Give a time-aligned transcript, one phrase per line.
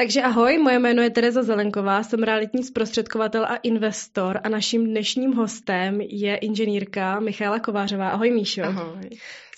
[0.00, 5.32] Takže ahoj, moje jméno je Tereza Zelenková, jsem realitní zprostředkovatel a investor a naším dnešním
[5.32, 8.10] hostem je inženýrka Michaela Kovářová.
[8.10, 8.62] Ahoj Míšo.
[8.62, 9.10] Ahoj.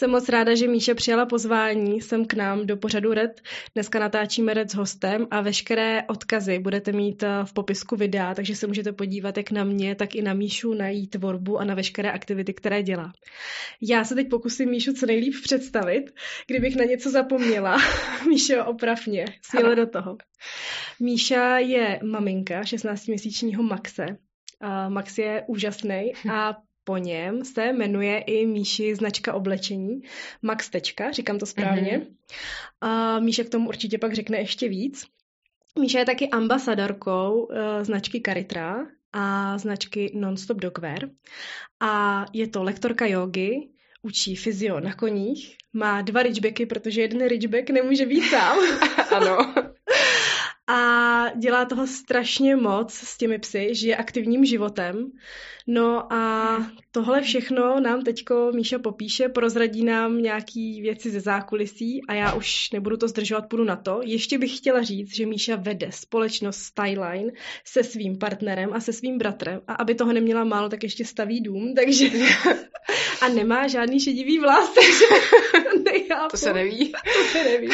[0.02, 3.40] Jsem moc ráda, že Míša přijala pozvání sem k nám do pořadu Red.
[3.74, 8.56] Dneska natáčíme Red s hostem a veškeré odkazy budete mít eh, v popisku videa, takže
[8.56, 11.74] se můžete podívat jak na mě, tak i na Míšu, na její tvorbu a na
[11.74, 13.12] veškeré aktivity, které dělá.
[13.80, 16.04] Já se teď pokusím Míšu co nejlíp představit.
[16.46, 17.76] Kdybych na něco zapomněla,
[18.28, 20.16] Míšo, opravně, směle do toho.
[21.00, 24.06] Míša je maminka 16-měsíčního Maxe.
[24.06, 30.02] Uh, Max je úžasný a po něm se jmenuje i Míši značka oblečení
[30.42, 31.98] Max Tečka, říkám to správně.
[31.98, 32.16] Mm-hmm.
[32.80, 35.06] A Míša k tomu určitě pak řekne ještě víc.
[35.78, 41.08] Míša je taky ambasadorkou uh, značky Caritra a značky Nonstop Dogwear.
[41.80, 43.68] A je to lektorka jogy,
[44.02, 48.58] učí fyzio na koních, má dva ridgebacky, protože jeden ridgeback nemůže být sám.
[49.10, 49.54] ano.
[50.66, 55.12] A dělá toho strašně moc s těmi psy, žije aktivním životem.
[55.66, 56.56] No a
[56.90, 62.70] tohle všechno nám teďko Míša popíše, prozradí nám nějaký věci ze zákulisí a já už
[62.70, 64.00] nebudu to zdržovat, půjdu na to.
[64.04, 67.32] Ještě bych chtěla říct, že Míša vede společnost Styline
[67.64, 71.40] se svým partnerem a se svým bratrem a aby toho neměla málo, tak ještě staví
[71.40, 72.10] dům, takže
[73.22, 75.04] a nemá žádný šedivý vlas, takže
[75.92, 76.30] nechápu.
[76.30, 76.92] To se neví.
[77.02, 77.68] To se neví.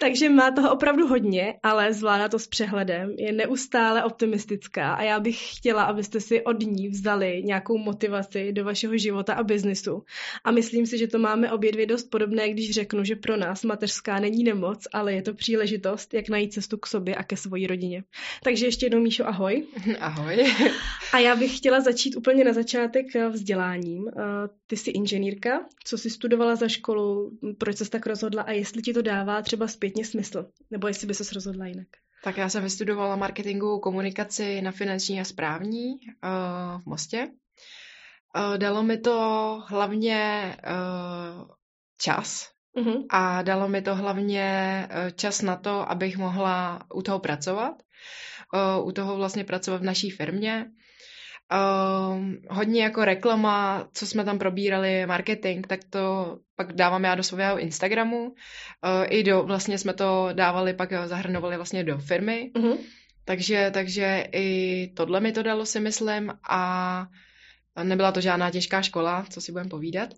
[0.00, 3.14] Takže má toho opravdu hodně, ale zvládá to s přehledem.
[3.18, 8.64] Je neustále optimistická a já bych chtěla, abyste si od ní vzali nějakou motivaci do
[8.64, 10.02] vašeho života a biznisu.
[10.44, 13.64] A myslím si, že to máme obě dvě dost podobné, když řeknu, že pro nás
[13.64, 17.66] mateřská není nemoc, ale je to příležitost, jak najít cestu k sobě a ke svojí
[17.66, 18.04] rodině.
[18.42, 19.66] Takže ještě jednou, Míšo, ahoj.
[20.00, 20.46] Ahoj.
[21.12, 24.10] A já bych chtěla začít úplně na začátek vzděláním.
[24.66, 28.92] Ty jsi inženýrka, co jsi studovala za školu, proč jsi tak rozhodla a jestli ti
[28.92, 31.86] to dává třeba zpětně smysl, nebo jestli by se rozhodla jinak.
[32.26, 37.28] Tak já jsem vystudovala marketingovou komunikaci na finanční a správní uh, v Mostě.
[38.36, 39.18] Uh, dalo mi to
[39.66, 41.48] hlavně uh,
[42.00, 43.06] čas uh-huh.
[43.10, 47.74] a dalo mi to hlavně čas na to, abych mohla u toho pracovat.
[48.78, 50.66] Uh, u toho vlastně pracovat v naší firmě
[51.52, 57.22] Uh, hodně jako reklama, co jsme tam probírali, marketing, tak to pak dávám já do
[57.22, 58.26] svého Instagramu.
[58.26, 58.34] Uh,
[59.08, 62.50] I do, vlastně jsme to dávali, pak zahrnovali vlastně do firmy.
[62.54, 62.78] Uh-huh.
[63.24, 67.06] Takže, takže i tohle mi to dalo, si myslím, a
[67.82, 70.14] nebyla to žádná těžká škola, co si budeme povídat.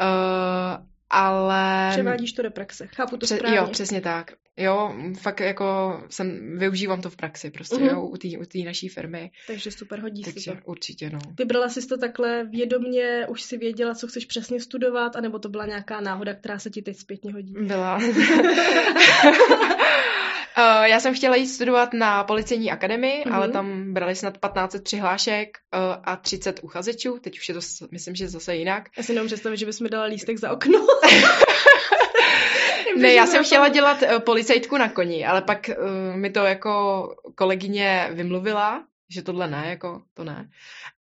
[0.00, 1.88] Uh, ale...
[1.90, 3.58] Převádíš to do praxe, chápu to Pře- správně.
[3.58, 4.32] Jo, přesně tak.
[4.56, 7.90] Jo, fakt jako jsem, využívám to v praxi prostě, uh-huh.
[7.90, 9.30] jo, u té u naší firmy.
[9.46, 10.58] Takže super, hodí Takže se to.
[10.64, 11.18] určitě, no.
[11.38, 15.66] Vybrala jsi to takhle vědomně, už si věděla, co chceš přesně studovat, anebo to byla
[15.66, 17.54] nějaká náhoda, která se ti teď zpětně hodí?
[17.60, 17.98] Byla.
[20.58, 23.34] Uh, já jsem chtěla jít studovat na policejní akademii, mm-hmm.
[23.34, 27.18] ale tam brali snad 1500 přihlášek uh, a 30 uchazečů.
[27.18, 27.60] Teď už je to,
[27.90, 28.84] myslím, že zase jinak.
[28.96, 30.78] Já si nemůžu představit, že bychom dala lístek za okno.
[32.96, 37.02] ne, já jsem chtěla dělat uh, policajtku na koni, ale pak uh, mi to jako
[37.34, 40.48] kolegyně vymluvila, že tohle ne, jako to ne.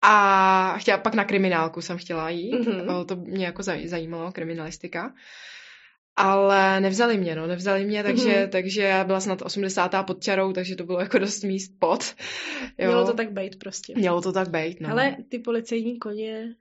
[0.02, 3.06] A chtěla, pak na kriminálku jsem chtěla jít, mm-hmm.
[3.06, 5.14] to mě jako zajímalo, kriminalistika
[6.20, 8.50] ale nevzali mě, no, nevzali mě, takže, mm-hmm.
[8.50, 9.96] takže já byla snad 80.
[10.08, 12.16] pod čarou, takže to bylo jako dost míst pod.
[12.78, 12.88] Jo.
[12.88, 13.94] Mělo to tak být prostě.
[13.98, 14.90] Mělo to tak být, no.
[14.90, 16.56] Ale ty policejní koně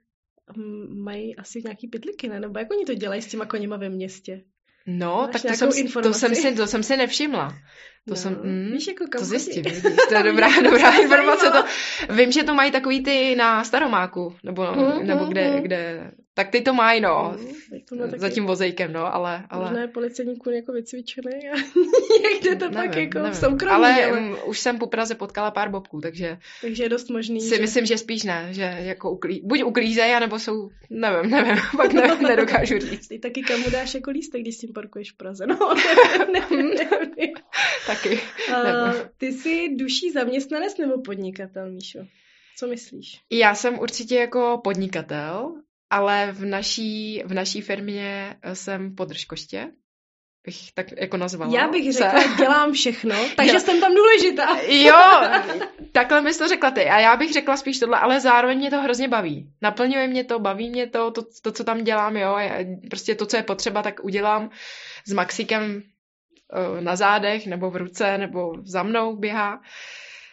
[0.57, 2.39] hm, mají asi nějaký pytliky, ne?
[2.39, 4.41] Nebo jak oni to dělají s těma koněma ve městě?
[4.87, 7.49] No, Máš tak to jsem, to, jsem si, to jsem si nevšimla.
[7.49, 7.55] To
[8.07, 11.51] no, jsem, mm, víš, jako kam to zjistím, vidíš, to je dobrá, dobrá informace.
[11.51, 11.63] To,
[12.13, 15.61] vím, že to mají takový ty na Staromáku, nebo, mm, nebo kde, mm.
[15.61, 17.35] kde tak ty to mají, no.
[17.91, 19.45] Mm, za tím vozejkem, no, ale...
[19.49, 19.65] ale...
[19.65, 21.55] Možná je policejní kůň jako vycvičený a
[22.33, 23.33] někde to nevím, tak jako nevím.
[23.33, 23.75] v soukromí.
[23.75, 26.37] Ale, ale už jsem po Praze potkala pár bobků, takže...
[26.61, 27.61] Takže je dost možný, Si že...
[27.61, 29.41] myslím, že spíš ne, že jako uklí...
[29.45, 30.69] buď uklízejí, anebo jsou...
[30.89, 33.07] Nevím, nevím, pak ne, nedokážu říct.
[33.07, 35.59] Ty taky kam dáš jako lístek, když s tím parkuješ v Praze, no.
[36.33, 37.33] nevím, nevím.
[37.87, 38.19] taky.
[38.49, 41.99] Uh, ty jsi duší zaměstnanec nebo podnikatel, Míšo?
[42.57, 43.21] Co myslíš?
[43.31, 45.55] Já jsem určitě jako podnikatel,
[45.89, 49.71] ale v naší, v naší firmě jsem podržkoště,
[50.45, 51.53] bych tak jako nazvala.
[51.53, 52.27] Já bych řekla, se.
[52.37, 53.59] dělám všechno, takže jo.
[53.59, 54.57] jsem tam důležitá.
[54.67, 55.29] Jo,
[55.91, 56.85] takhle bys to řekla ty.
[56.85, 59.49] A já bych řekla spíš tohle, ale zároveň mě to hrozně baví.
[59.61, 62.37] Naplňuje mě to, baví mě to, to, to co tam dělám, jo.
[62.89, 64.49] Prostě to, co je potřeba, tak udělám
[65.07, 65.81] s Maxíkem
[66.53, 69.61] eh, na zádech, nebo v ruce, nebo za mnou běhá.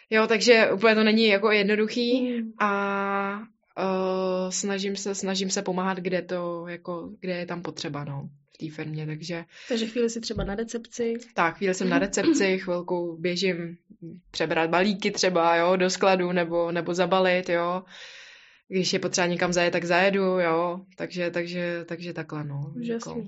[0.09, 2.51] Jo, takže úplně to není jako jednoduchý mm.
[2.59, 3.39] a
[3.77, 8.29] Uh, snažím se, snažím se pomáhat, kde to, jako, kde je tam potřeba, no.
[8.53, 9.45] v té firmě, takže...
[9.67, 11.13] Takže chvíli si třeba na recepci.
[11.33, 13.77] Tak, chvíli jsem na recepci, chvilku běžím
[14.31, 17.83] přebrat balíky třeba, jo, do skladu, nebo, nebo zabalit, jo.
[18.67, 20.81] Když je potřeba někam zajet, tak zajedu, jo.
[20.97, 22.73] Takže, takže, takže takhle, no.
[22.75, 23.11] Úžasný.
[23.11, 23.27] Jako.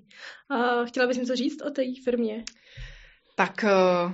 [0.50, 2.44] A chtěla bys něco říct o té firmě?
[3.36, 4.12] Tak uh,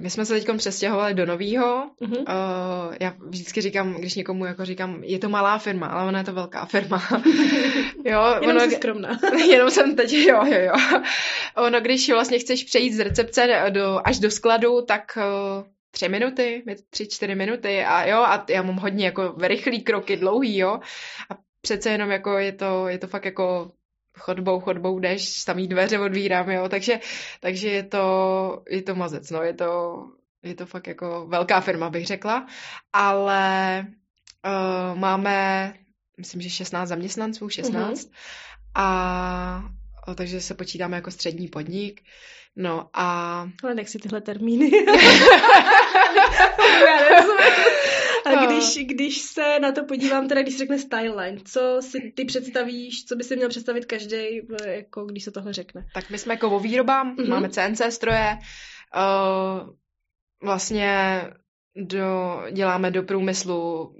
[0.00, 1.90] my jsme se teď přestěhovali do novýho.
[2.02, 2.18] Uh-huh.
[2.18, 6.24] Uh, já vždycky říkám, když někomu jako říkám, je to malá firma, ale ona je
[6.24, 7.08] to velká firma.
[8.04, 9.18] jo, jenom ono, jsi skromná.
[9.50, 11.00] jenom jsem teď, jo, jo, jo.
[11.56, 16.62] Ono, když vlastně chceš přejít z recepce do, až do skladu, tak uh, tři minuty,
[16.90, 20.80] tři, čtyři minuty a jo, a já mám hodně jako rychlý kroky, dlouhý, jo.
[21.30, 23.70] A přece jenom jako je to, je to fakt jako
[24.18, 27.00] chodbou, chodbou jdeš, samý dveře odvírám, jo, takže,
[27.40, 30.02] takže je to, je to mazec, no, je to,
[30.42, 32.46] je to fakt jako velká firma, bych řekla,
[32.92, 33.86] ale
[34.46, 35.74] uh, máme,
[36.18, 38.10] myslím, že 16 zaměstnanců, 16 mm-hmm.
[38.74, 39.64] a
[40.06, 42.00] o, takže se počítáme jako střední podnik,
[42.56, 43.48] no a...
[43.62, 44.70] Ale nech si tyhle termíny.
[48.26, 53.04] A když, když se na to podívám, teda když řekne styleline, co si ty představíš,
[53.04, 55.86] co by si měl představit každý, jako když se tohle řekne?
[55.94, 57.28] Tak my jsme kovovýroba, mm-hmm.
[57.28, 58.38] máme CNC stroje,
[58.96, 59.70] uh,
[60.42, 61.22] vlastně
[61.76, 63.92] do, děláme do průmyslu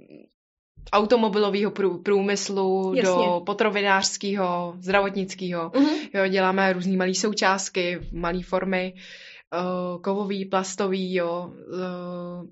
[0.91, 1.71] automobilového
[2.03, 3.25] průmyslu, Jasně.
[3.25, 5.69] do potrovinářského, zdravotnického.
[5.69, 6.09] Mm-hmm.
[6.13, 12.47] Jo, děláme různé malé součástky, malé formy, uh, kovový, plastový, jo, uh,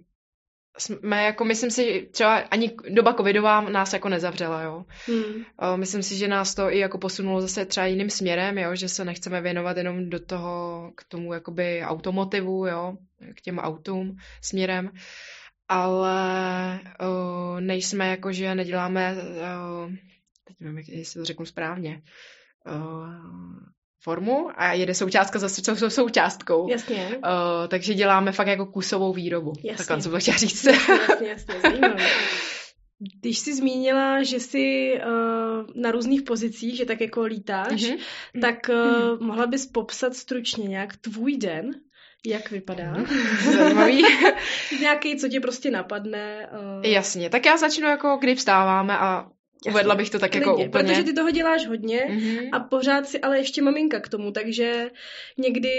[0.77, 4.85] jsme jako, myslím si, třeba ani doba covidová nás jako nezavřela, jo.
[5.07, 5.43] Hmm.
[5.75, 9.05] Myslím si, že nás to i jako posunulo zase třeba jiným směrem, jo, že se
[9.05, 12.97] nechceme věnovat jenom do toho, k tomu jakoby automotivu, jo,
[13.35, 14.91] k těm autům směrem,
[15.67, 19.93] ale uh, nejsme jako, že neděláme, uh,
[20.43, 22.01] teď nevím, jestli to řeknu správně,
[22.67, 23.74] uh,
[24.05, 26.69] formu a jede součástka za sou, součástkou.
[26.69, 27.07] Jasně.
[27.07, 29.53] Uh, takže děláme fakt jako kusovou výrobu.
[29.63, 29.77] Jasně.
[29.77, 30.63] Takhle jsem to chtěla říct.
[30.65, 32.07] Jasně, jasně, zajímavé.
[33.21, 38.41] Když jsi zmínila, že jsi uh, na různých pozicích, že tak jako lítáš, mm-hmm.
[38.41, 39.19] tak uh, mm-hmm.
[39.19, 41.71] mohla bys popsat stručně nějak tvůj den,
[42.25, 42.91] jak vypadá?
[42.91, 43.05] Mhm.
[43.53, 44.03] Zajímavý.
[44.81, 46.49] Nějaký, co tě prostě napadne.
[46.51, 46.85] Uh...
[46.85, 49.27] Jasně, tak já začnu jako, kdy vstáváme a
[49.69, 50.69] Uvedla bych to tak jako úplně.
[50.69, 52.49] Protože ty toho děláš hodně mm-hmm.
[52.51, 54.91] a pořád si ale ještě maminka k tomu, takže
[55.37, 55.69] někdy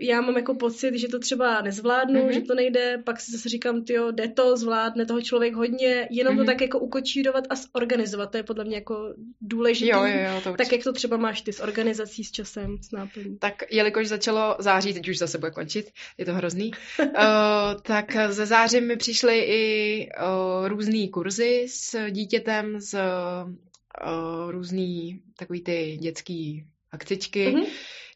[0.00, 2.32] já mám jako pocit, že to třeba nezvládnu, mm-hmm.
[2.32, 6.34] že to nejde, pak si zase říkám, ty jde to, zvládne toho člověk hodně, jenom
[6.34, 6.36] mm-hmm.
[6.36, 6.46] to mhm.
[6.46, 9.90] tak jako ukočírovat a zorganizovat, to je podle mě jako důležité.
[9.90, 12.90] Jo, jo, jo, to tak jak to třeba máš ty s organizací, s časem, s
[12.90, 13.38] náplní.
[13.38, 17.06] Tak jelikož začalo září, teď už zase bude končit, je to hrozný, uh,
[17.82, 22.94] tak ze září mi přišly i uh, různé kurzy s dítětem, s
[23.44, 27.66] uh, různý takový ty dětský akcičky, mm-hmm.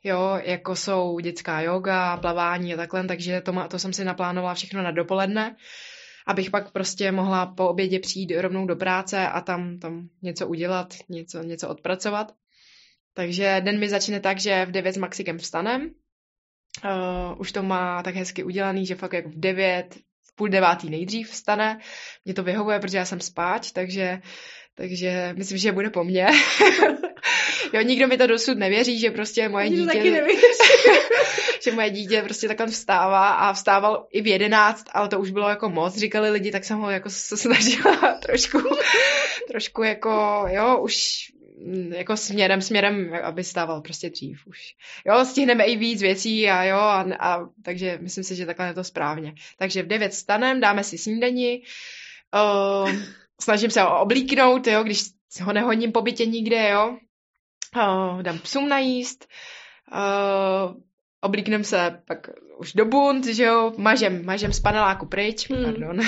[0.05, 4.55] jo, jako jsou dětská yoga, plavání a takhle, takže to, má, to jsem si naplánovala
[4.55, 5.57] všechno na dopoledne,
[6.27, 10.95] abych pak prostě mohla po obědě přijít rovnou do práce a tam, tam něco udělat,
[11.09, 12.33] něco, něco odpracovat.
[13.15, 15.91] Takže den mi začne tak, že v 9 s Maxikem vstanem,
[16.85, 20.91] uh, už to má tak hezky udělaný, že fakt jako v 9, v půl devátý
[20.91, 21.81] nejdřív vstane,
[22.25, 24.21] mě to vyhovuje, protože já jsem spáč, takže
[24.79, 26.27] takže myslím, že bude po mně.
[27.73, 29.87] jo, nikdo mi to dosud nevěří, že prostě moje dítě...
[29.87, 30.23] Taky
[31.63, 35.49] že moje dítě prostě takhle vstává a vstával i v jedenáct, ale to už bylo
[35.49, 38.59] jako moc, říkali lidi, tak jsem ho jako se snažila trošku,
[39.49, 41.27] trošku jako, jo, už
[41.91, 44.59] jako směrem, směrem, aby stával prostě dřív už.
[45.07, 48.75] Jo, stihneme i víc věcí a jo, a, a takže myslím si, že takhle je
[48.75, 49.35] to správně.
[49.59, 51.63] Takže v devět stanem, dáme si snídani,
[52.35, 52.91] uh,
[53.41, 55.03] snažím se ho oblíknout, jo, když
[55.43, 56.97] ho nehodím po bytě nikde, jo.
[57.77, 59.27] Uh, dám psům najíst,
[59.93, 60.75] uh,
[61.21, 66.01] oblíknem se pak už do bunt, že jo, mažem, mažem z paneláku pryč, hmm, pardon.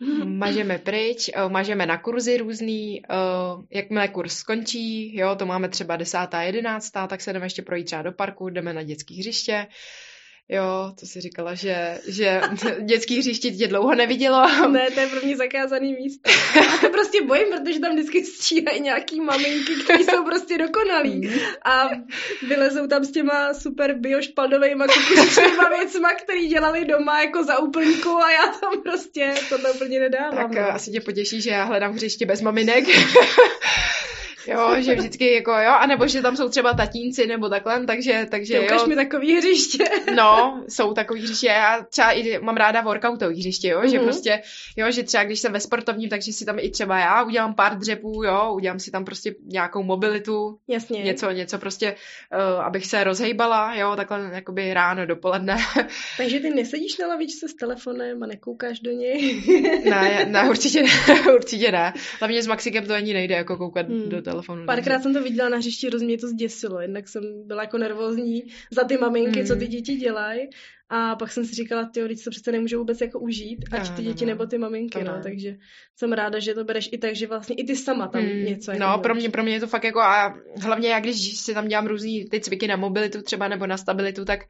[0.24, 3.02] mažeme pryč, mažeme na kurzy různý,
[3.70, 8.02] jakmile kurz skončí, jo, to máme třeba desátá, jedenáctá, tak se jdeme ještě projít třeba
[8.02, 9.66] do parku, jdeme na dětské hřiště,
[10.48, 12.40] Jo, to si říkala, že, že
[12.80, 14.46] dětský hřiště tě dlouho nevidělo.
[14.70, 16.30] Ne, to je pro mě zakázaný místo.
[16.74, 21.30] A to prostě bojím, protože tam vždycky stříhají nějaký maminky, které jsou prostě dokonalí.
[21.64, 21.90] A
[22.48, 28.30] vylezou tam s těma super biošpaldovejma kukuřičnýma věcma, který dělali doma jako za úplníku a
[28.32, 30.50] já tam prostě to úplně nedávám.
[30.50, 30.74] Tak no.
[30.74, 32.84] asi tě potěší, že já hledám hřiště bez maminek.
[34.46, 38.60] Jo, že vždycky jako jo, anebo že tam jsou třeba tatínci nebo takhle, takže, takže
[38.60, 38.86] Ty jo.
[38.86, 39.84] mi takový hřiště.
[40.14, 43.90] No, jsou takový hřiště, já třeba i mám ráda workoutový hřiště, jo, mm-hmm.
[43.90, 44.06] že mhm.
[44.06, 44.42] prostě,
[44.76, 47.78] jo, že třeba když jsem ve sportovním, takže si tam i třeba já udělám pár
[47.78, 50.58] dřepů, jo, udělám si tam prostě nějakou mobilitu.
[50.68, 51.02] Jasně.
[51.02, 51.94] Něco, něco prostě,
[52.32, 55.56] uh, abych se rozhejbala, jo, takhle jakoby ráno, dopoledne.
[56.16, 59.42] Takže ty nesedíš na lavičce s telefonem a nekoukáš do něj?
[59.84, 61.92] ne, ne, určitě ne, určitě ne.
[62.18, 64.08] Hlavně s Maxikem to ani nejde, jako koukat hmm.
[64.08, 64.66] do telefonu.
[64.66, 68.84] Párkrát jsem to viděla na hřišti, rozmě to zděsilo, jednak jsem byla jako nervózní za
[68.84, 69.46] ty maminky, hmm.
[69.46, 70.48] co ty děti dělají.
[70.88, 74.02] A pak jsem si říkala, ty teď to přece nemůžu vůbec jako užít, ať ty
[74.02, 75.56] děti nebo ty maminky, no, takže
[75.96, 78.44] jsem ráda, že to bereš i tak, že vlastně i ty sama tam hmm.
[78.44, 78.70] něco.
[78.70, 81.54] Jako no, pro mě, pro mě je to fakt jako, a hlavně já, když si
[81.54, 84.40] tam dělám různý ty cviky na mobilitu třeba nebo na stabilitu, tak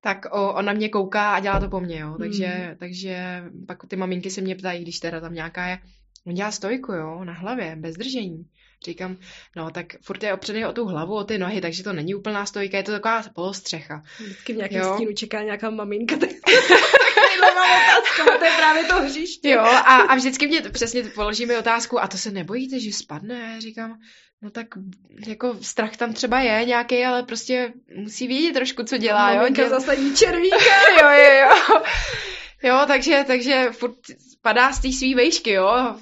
[0.00, 2.16] tak o, ona mě kouká a dělá to po mně, jo.
[2.18, 2.76] Takže, hmm.
[2.78, 5.78] takže pak ty maminky se mě ptají, když teda tam nějaká je,
[6.26, 8.44] on dělá stojku, jo, na hlavě, bez držení.
[8.86, 9.16] Říkám,
[9.56, 12.46] no tak furt je opřený o tu hlavu, o ty nohy, takže to není úplná
[12.46, 14.02] stojka, je to taková polostřecha.
[14.20, 14.94] Vždycky v nějakém jo.
[14.94, 16.30] stínu čeká nějaká maminka, tak
[18.38, 19.50] to je právě to hřiště.
[19.50, 23.60] Jo, a, a vždycky mě přesně položí mi otázku, a to se nebojíte, že spadne?
[23.60, 23.98] Říkám,
[24.42, 24.66] no tak
[25.26, 29.32] jako strach tam třeba je nějaký, ale prostě musí vědět trošku, co dělá.
[29.32, 29.68] jo, Děl...
[29.68, 30.56] zasadí červíka.
[31.00, 31.82] jo, jo, jo.
[32.62, 33.96] Jo, takže, takže furt
[34.42, 35.96] padá z té svý vejšky, jo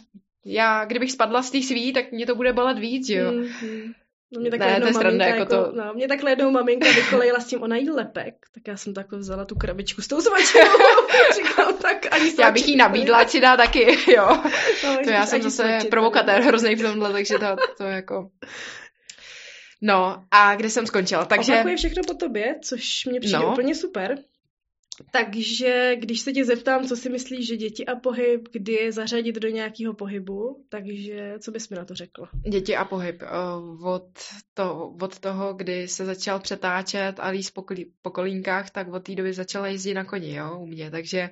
[0.45, 3.31] já, kdybych spadla z té svý, tak mě to bude bolet víc, jo.
[3.31, 3.95] Mm-hmm.
[4.35, 5.77] No mě takhle ne, jednou to je maminka, jako, jako to...
[5.77, 9.19] no, mě takhle jednou maminka vykolejila s tím, ona jí lepek, tak já jsem takhle
[9.19, 10.79] vzala tu krabičku s tou svačinou.
[11.35, 14.43] Říkám, tak ani Já bych jí nabídla, či dá taky, jo.
[14.85, 18.31] No, to já jsem zase svačit, provokatér hrozný v tomhle, takže to, to jako...
[19.83, 21.53] No, a kde jsem skončila, takže...
[21.53, 23.53] Opakuje všechno po tobě, což mě přijde no.
[23.53, 24.19] úplně super.
[25.11, 29.37] Takže když se tě zeptám, co si myslíš, že děti a pohyb, kdy je zařadit
[29.37, 32.29] do nějakého pohybu, takže co bys mi na to řekla?
[32.49, 33.23] Děti a pohyb.
[33.23, 33.27] Eh,
[33.85, 34.09] od,
[34.55, 37.65] to, od toho, kdy se začal přetáčet a líst po,
[38.03, 40.91] po kolínkách, tak od té doby začala jezdit na koni, jo, u mě.
[40.91, 41.31] Takže,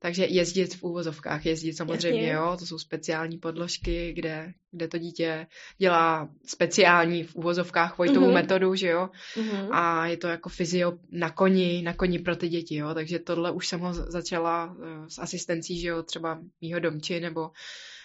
[0.00, 2.32] takže jezdit v úvozovkách, jezdit samozřejmě, Jasně.
[2.32, 5.46] jo, to jsou speciální podložky, kde, kde to dítě
[5.78, 8.34] dělá speciální v úvozovkách Vojtovou mm-hmm.
[8.34, 9.68] metodu, že jo, mm-hmm.
[9.72, 13.50] a je to jako fyzio na koni, na koni pro ty děti, jo, takže tohle
[13.50, 17.50] už jsem ho začala eh, s asistencí, že jo, třeba mýho domči nebo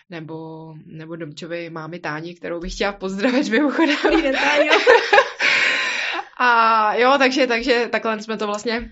[0.09, 3.95] nebo, nebo domčovi mámy Táni, kterou bych chtěla pozdravit mimochodem.
[6.39, 8.89] a jo, takže, takže takhle jsme to vlastně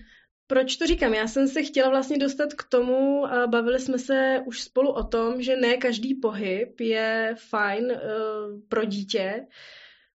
[0.48, 1.14] proč to říkám?
[1.14, 5.04] Já jsem se chtěla vlastně dostat k tomu, a bavili jsme se už spolu o
[5.04, 9.46] tom, že ne každý pohyb je fajn uh, pro dítě.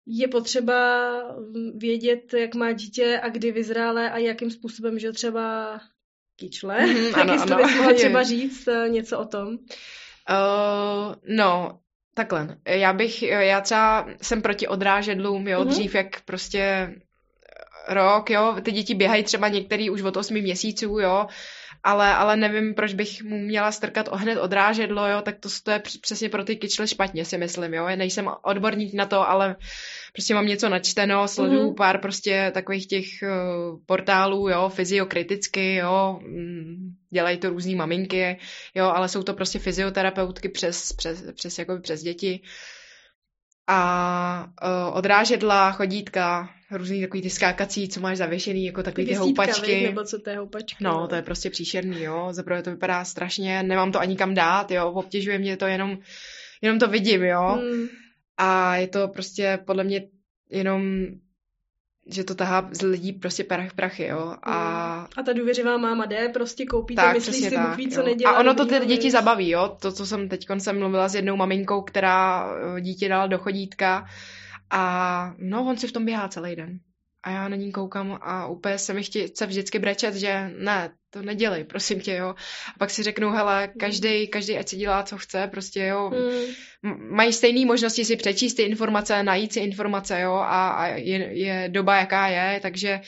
[0.07, 1.11] Je potřeba
[1.75, 5.79] vědět, jak má dítě a kdy vyzrále a jakým způsobem, že třeba
[6.37, 6.87] kyčle.
[6.87, 7.65] Mm, tak ano, jestli ano.
[7.65, 9.49] bys mohla třeba říct uh, něco o tom.
[9.49, 11.81] Uh, no,
[12.15, 12.57] takhle.
[12.67, 15.69] Já bych, já třeba jsem proti odrážedlům, jo, mm-hmm.
[15.69, 16.95] dřív jak prostě
[17.89, 21.27] rok, jo, ty děti běhají třeba některý už od 8 měsíců, jo,
[21.83, 25.83] ale, ale nevím, proč bych mu měla strkat hned odrážedlo, jo, tak to, to je
[26.01, 29.57] přesně pro ty kyčle špatně, si myslím, jo, nejsem odborník na to, ale
[30.13, 31.77] prostě mám něco načteno, sleduju mm-hmm.
[31.77, 38.39] pár prostě takových těch uh, portálů, jo, fyziokriticky, jo, mm, dělají to různý maminky,
[38.75, 42.41] jo, ale jsou to prostě fyzioterapeutky přes, přes, přes, jako přes děti,
[43.71, 49.17] a uh, odrážedla, chodítka, různý takový ty skákací, co máš zavěšený, jako takový ty, ty
[49.17, 49.83] houpačky.
[49.83, 50.85] nebo co to je houpačky.
[50.85, 52.29] No, no, to je prostě příšerný, jo.
[52.31, 54.91] Zaprvé to vypadá strašně, nemám to ani kam dát, jo.
[54.91, 55.99] Obtěžuje mě to jenom,
[56.63, 57.59] jenom to vidím, jo.
[57.61, 57.87] Hmm.
[58.37, 60.09] A je to prostě podle mě
[60.51, 61.07] jenom
[62.11, 64.35] že to tahá z lidí prostě prach prachy, jo.
[64.43, 65.07] A, hmm.
[65.17, 68.33] a ta důvěřivá máma jde, prostě koupí tak, to, myslí si, tak, ví, co nedělá.
[68.33, 69.77] A ono to ty děti zabaví, jo.
[69.83, 74.07] To, co jsem teď jsem mluvila s jednou maminkou, která eh, dítě dala do chodítka
[74.71, 76.81] a no, on si v tom běhá celý den
[77.23, 81.23] a já na ní koukám a úplně se mi chce vždycky brečet, že ne, to
[81.23, 82.29] nedělej, prosím tě, jo.
[82.75, 86.11] A pak si řeknu, hele, každý, každý ať si dělá, co chce, prostě, jo.
[86.83, 86.95] Mm.
[87.17, 91.69] Mají stejné možnosti si přečíst ty informace, najít si informace, jo, a, a je, je
[91.69, 93.01] doba, jaká je, takže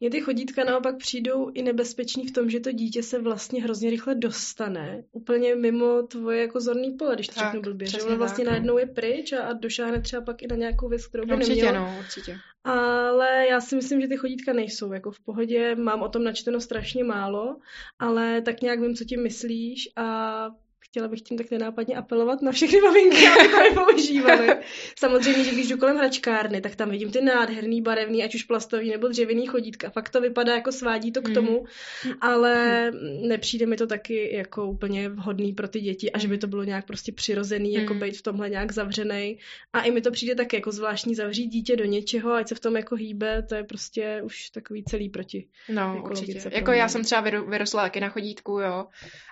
[0.00, 3.90] mně ty chodítka naopak přijdou i nebezpečný v tom, že to dítě se vlastně hrozně
[3.90, 8.16] rychle dostane úplně mimo tvoje jako zorný pole, když to tak, řeknu blbě, že ono
[8.16, 8.50] vlastně tak, no.
[8.50, 11.54] najednou je pryč a, a došáhne třeba pak i na nějakou věc, kterou by určitě,
[11.54, 11.72] neměla.
[11.72, 12.38] No, určitě.
[12.64, 16.60] Ale já si myslím, že ty chodítka nejsou jako v pohodě, mám o tom načteno
[16.60, 17.56] strašně málo,
[17.98, 22.52] ale tak nějak vím, co tím myslíš a chtěla bych tím tak nenápadně apelovat na
[22.52, 24.48] všechny maminky, aby to nepoužívali.
[24.98, 28.90] Samozřejmě, že když jdu kolem hračkárny, tak tam vidím ty nádherný barevný, ať už plastový
[28.90, 29.90] nebo dřevěný chodítka.
[29.90, 31.64] Fakt to vypadá jako svádí to k tomu,
[32.06, 32.12] mm.
[32.20, 32.90] ale
[33.28, 36.86] nepřijde mi to taky jako úplně vhodný pro ty děti, až by to bylo nějak
[36.86, 38.00] prostě přirozený, jako mm.
[38.00, 39.38] být v tomhle nějak zavřený.
[39.72, 42.60] A i mi to přijde tak jako zvláštní zavřít dítě do něčeho, ať se v
[42.60, 45.48] tom jako hýbe, to je prostě už takový celý proti.
[45.68, 46.40] No, určitě.
[46.52, 48.86] Jako já jsem třeba vyrostla taky na chodítku, jo,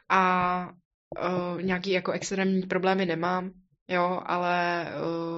[0.08, 0.70] a
[1.16, 3.50] uh, nějaký jako extrémní problémy nemám,
[3.88, 4.86] jo, ale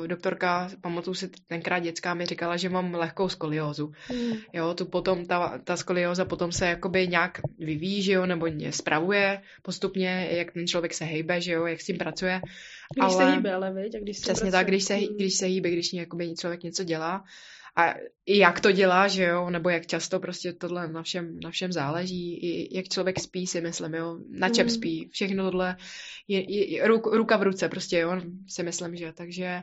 [0.01, 3.93] uh, doktorka, pamatuju si tenkrát dětská, mi říkala, že mám lehkou skoliózu.
[4.13, 4.33] Mm.
[4.53, 9.43] Jo, tu potom, ta, ta skolióza potom se jakoby nějak vyvíjí, že jo, nebo spravuje
[9.63, 12.41] postupně, jak ten člověk se hejbe, že jo, jak s tím pracuje.
[12.95, 13.95] Když ale, se hýbe, ale viď?
[13.95, 14.53] A když se Přesně pracuje.
[14.53, 15.17] tak, když se, mm.
[15.17, 17.25] když se hýbe, když jakoby člověk něco dělá,
[17.77, 17.95] a
[18.27, 21.73] i jak to dělá, že jo, nebo jak často prostě tohle na všem, na všem
[21.73, 24.71] záleží, i jak člověk spí si myslím, jo, na čem mm.
[24.71, 25.77] spí, všechno tohle
[26.29, 29.63] je, je ruk, ruka v ruce prostě, jo, si myslím, že, takže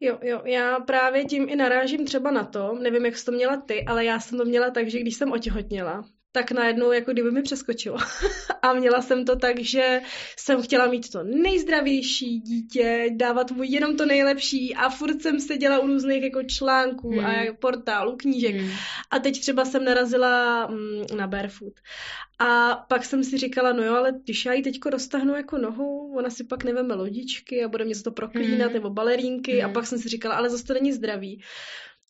[0.00, 3.60] Jo, jo, já právě tím i narážím třeba na to, nevím, jak jsi to měla
[3.60, 7.30] ty, ale já jsem to měla tak, že když jsem otěhotněla, tak najednou jako kdyby
[7.30, 7.96] mi přeskočilo.
[8.62, 10.00] a měla jsem to tak, že
[10.36, 15.78] jsem chtěla mít to nejzdravější dítě, dávat mu jenom to nejlepší a furt jsem seděla
[15.78, 17.26] u různých jako článků hmm.
[17.26, 18.54] a portálů, knížek.
[18.54, 18.70] Hmm.
[19.10, 21.74] A teď třeba jsem narazila mm, na barefoot.
[22.38, 26.14] A pak jsem si říkala, no jo, ale když já ji teďko roztahnu jako nohu,
[26.16, 28.74] ona si pak neveme lodičky a bude mě to proklínat, hmm.
[28.74, 29.70] nebo balerínky hmm.
[29.70, 31.42] a pak jsem si říkala, ale zase to není zdravý.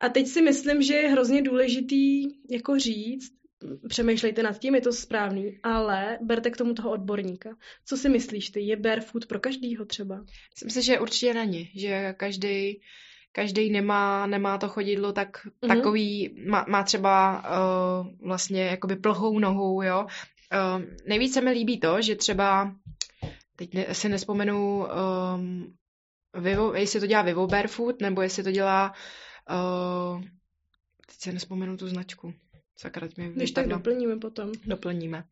[0.01, 3.44] A teď si myslím, že je hrozně důležitý jako říct,
[3.89, 7.57] přemýšlejte nad tím, je to správný, ale berte k tomu toho odborníka.
[7.85, 8.61] Co si myslíš ty?
[8.61, 10.25] Je barefoot pro každýho třeba?
[10.55, 12.81] Myslím si, že určitě není, že každý
[13.35, 15.69] každý nemá, nemá to chodidlo tak, mm-hmm.
[15.69, 20.07] takový, má, má třeba uh, vlastně jakoby plhou nohou, jo.
[20.07, 22.75] Uh, nejvíce mi líbí to, že třeba,
[23.57, 24.87] teď ne, si nespomenu,
[25.35, 25.75] um,
[26.35, 28.93] Vivo, jestli to dělá Vivo Barefoot, nebo jestli to dělá,
[29.51, 30.23] uh,
[31.07, 32.35] teď si nespomenu tu značku.
[32.77, 34.53] Sakra, mě Když tak doplníme potom.
[34.67, 35.25] Doplníme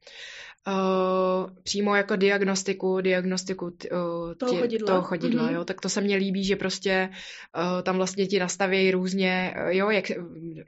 [0.66, 5.54] uh, přímo jako diagnostiku, diagnostiku t, uh, toho tě, chodidla, toho chodidla mm-hmm.
[5.54, 7.08] jo, tak to se mně líbí, že prostě
[7.56, 10.10] uh, tam vlastně ti nastavějí různě, uh, jo, jak,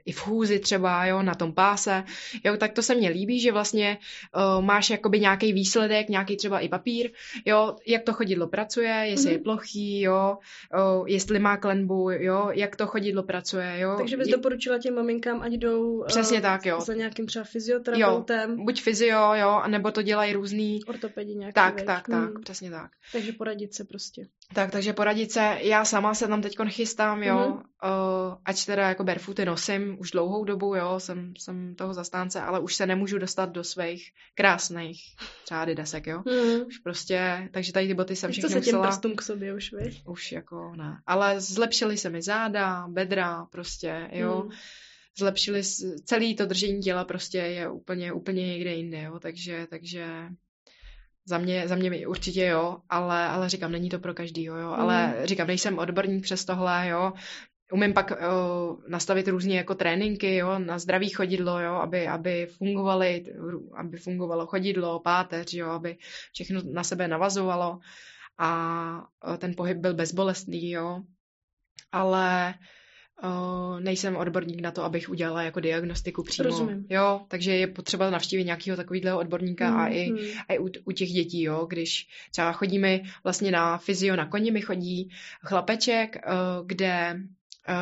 [0.05, 2.03] i v chůzi třeba, jo, na tom páse,
[2.43, 3.97] jo, tak to se mně líbí, že vlastně
[4.35, 7.11] uh, máš jakoby nějaký výsledek, nějaký třeba i papír,
[7.45, 9.33] jo, jak to chodidlo pracuje, jestli mm-hmm.
[9.33, 10.37] je plochý, jo,
[10.97, 13.95] uh, jestli má klenbu, jo, jak to chodidlo pracuje, jo.
[13.97, 14.31] Takže bys je...
[14.35, 16.81] doporučila těm maminkám, ať jdou Přesně uh, tak, jo.
[16.81, 18.51] za nějakým třeba fyzioterapeutem.
[18.51, 20.83] Jo, buď fyzio, jo, nebo to dělají různý...
[20.87, 21.85] Ortopedi nějaký, Tak, věc.
[21.85, 22.41] tak, tak, hmm.
[22.43, 22.91] přesně tak.
[23.11, 24.27] Takže poradit se prostě.
[24.53, 25.57] Tak, takže poradit se.
[25.61, 27.55] Já sama se tam teď chystám, jo, mm-hmm.
[27.55, 32.59] uh, ať teda jako barefooty nosím už dlouhou dobu, jo, jsem, jsem toho zastánce, ale
[32.59, 35.01] už se nemůžu dostat do svých krásných
[35.43, 36.19] třeba desek, jo.
[36.19, 36.67] Mm-hmm.
[36.67, 38.63] Už prostě, takže tady ty boty jsem všechny musela...
[38.63, 40.01] Se těm prstům k sobě už, víš?
[40.05, 40.97] Už jako ne.
[41.05, 44.43] Ale zlepšily se mi záda, bedra, prostě, jo.
[44.45, 44.51] Mm
[45.17, 45.63] zlepšili
[46.05, 50.05] celý to držení těla prostě je úplně, úplně někde jinde, jo, takže, takže
[51.25, 54.73] za mě, za mě určitě jo, ale, ale říkám, není to pro každýho, jo, mm.
[54.73, 57.13] ale říkám, nejsem odborník přes tohle, jo,
[57.71, 63.25] umím pak uh, nastavit různě jako tréninky, jo, na zdravý chodidlo, jo, aby, aby fungovaly,
[63.75, 65.97] aby fungovalo chodidlo, páteř, jo, aby
[66.33, 67.79] všechno na sebe navazovalo.
[68.37, 71.01] A ten pohyb byl bezbolestný, jo,
[71.91, 72.53] ale
[73.23, 76.49] Uh, nejsem odborník na to, abych udělala jako diagnostiku přímo.
[76.49, 76.85] Rozumím.
[76.89, 80.17] Jo, takže je potřeba navštívit nějakého takového odborníka mm, a i, mm.
[80.49, 84.51] a i u, u těch dětí, jo, když třeba chodíme vlastně na fyzio na koni,
[84.51, 85.09] mi chodí
[85.41, 87.19] chlapeček, uh, kde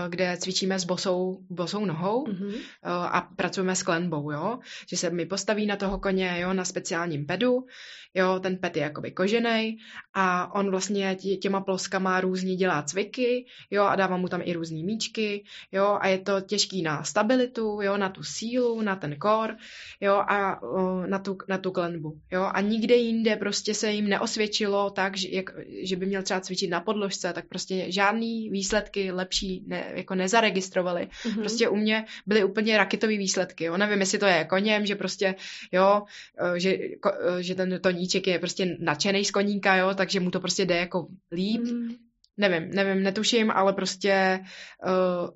[0.09, 2.53] kde cvičíme s bosou, bosou nohou mm-hmm.
[2.83, 7.25] a pracujeme s klenbou, jo, že se mi postaví na toho koně, jo, na speciálním
[7.25, 7.65] pedu,
[8.13, 9.77] jo, ten ped je jakoby kožený
[10.13, 14.53] a on vlastně tě, těma ploskama různě dělá cviky, jo, a dává mu tam i
[14.53, 19.15] různý míčky, jo, a je to těžký na stabilitu, jo, na tu sílu, na ten
[19.15, 19.55] kor,
[20.01, 24.09] jo, a uh, na, tu, na tu klenbu, jo, a nikde jinde prostě se jim
[24.09, 25.49] neosvědčilo tak, že, jak,
[25.83, 31.07] že by měl třeba cvičit na podložce, tak prostě žádný výsledky lepší ne, jako nezaregistrovali.
[31.07, 31.39] Mm-hmm.
[31.39, 33.63] Prostě u mě byly úplně raketové výsledky.
[33.63, 33.77] Jo.
[33.77, 35.35] Nevím, jestli to je koněm, že prostě,
[35.71, 36.03] jo,
[36.39, 40.39] eh, že, eh, že ten toníček je prostě nadšený z koníka, jo, takže mu to
[40.39, 41.61] prostě jde jako líp.
[41.61, 41.97] Mm-hmm.
[42.37, 44.39] Nevím, nevím, netuším, ale prostě
[44.85, 45.29] uh,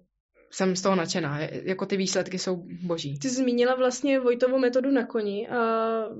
[0.50, 1.40] jsem z toho nadšená.
[1.52, 3.20] Jako ty výsledky jsou boží.
[3.20, 5.58] Ty zmínila vlastně Vojtovou metodu na koni a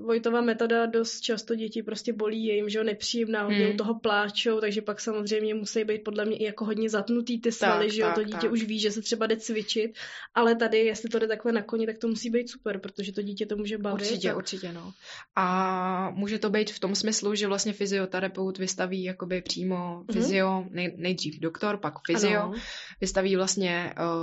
[0.06, 3.74] Vojtová metoda dost často děti prostě bolí je jim, že jo, nepříjemná, hodně hmm.
[3.74, 7.52] u toho pláčou, takže pak samozřejmě musí být podle mě i jako hodně zatnutý ty
[7.52, 8.52] svaly, tak, že jo, tak, to dítě tak.
[8.52, 9.92] už ví, že se třeba jde cvičit,
[10.36, 13.22] ale tady, jestli to jde takhle na koni, tak to musí být super, protože to
[13.22, 14.02] dítě to může bavit.
[14.02, 14.38] Určitě, tak...
[14.38, 14.92] určitě, no.
[15.36, 20.14] A může to být v tom smyslu, že vlastně fyzioterapeut vystaví jakoby přímo mm-hmm.
[20.14, 22.54] fyzio, nej, nejdřív doktor, pak fyzio, ano.
[23.02, 24.17] vystaví vlastně uh,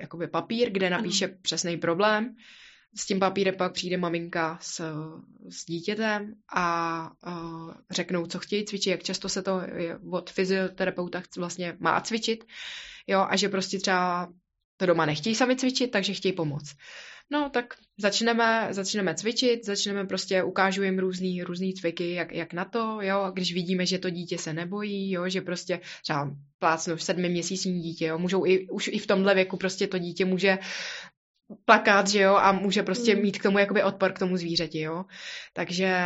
[0.00, 1.34] jakoby papír, kde napíše ano.
[1.42, 2.34] přesný problém.
[2.96, 4.94] S tím papírem pak přijde maminka s,
[5.48, 9.60] s dítětem a uh, řeknou, co chtějí cvičit, jak často se to
[10.10, 12.44] od fyzioterapeuta vlastně má cvičit.
[13.06, 14.28] Jo, a že prostě třeba
[14.80, 16.76] to doma nechtějí sami cvičit, takže chtějí pomoct.
[17.30, 22.64] No, tak začneme, začneme cvičit, začneme prostě, ukážu jim různý, různý cviky, jak, jak na
[22.64, 27.80] to, jo, když vidíme, že to dítě se nebojí, jo, že prostě třeba plácnu sedmiměsíční
[27.80, 30.58] dítě, jo, můžou i, už i v tomhle věku prostě to dítě může
[31.64, 33.22] plakat, že jo, a může prostě mm.
[33.22, 35.04] mít k tomu jakoby odpor k tomu zvířeti, jo.
[35.52, 35.96] Takže,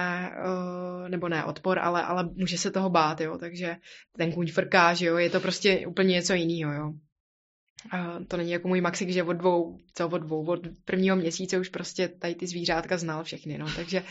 [0.46, 3.76] uh, nebo ne odpor, ale, ale může se toho bát, jo, takže
[4.18, 6.92] ten kůň frká, že jo, je to prostě úplně něco jiného, jo.
[7.90, 11.58] A to není jako můj Maxik, že od dvou, co od dvou, od prvního měsíce
[11.58, 14.02] už prostě tady ty zvířátka znal všechny, no, takže,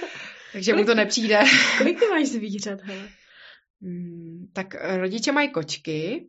[0.52, 1.40] takže mu to nepřijde.
[1.78, 3.08] Kolik ty máš zvířat, hele?
[3.82, 6.28] Hmm, tak rodiče mají kočky,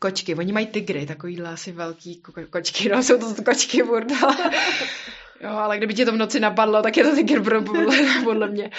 [0.00, 4.30] kočky, oni mají tygry, takovýhle asi velký ko- kočky, no, jsou to kočky burdel.
[5.40, 8.70] jo, ale kdyby tě to v noci napadlo, tak je to tygr podle, podle mě.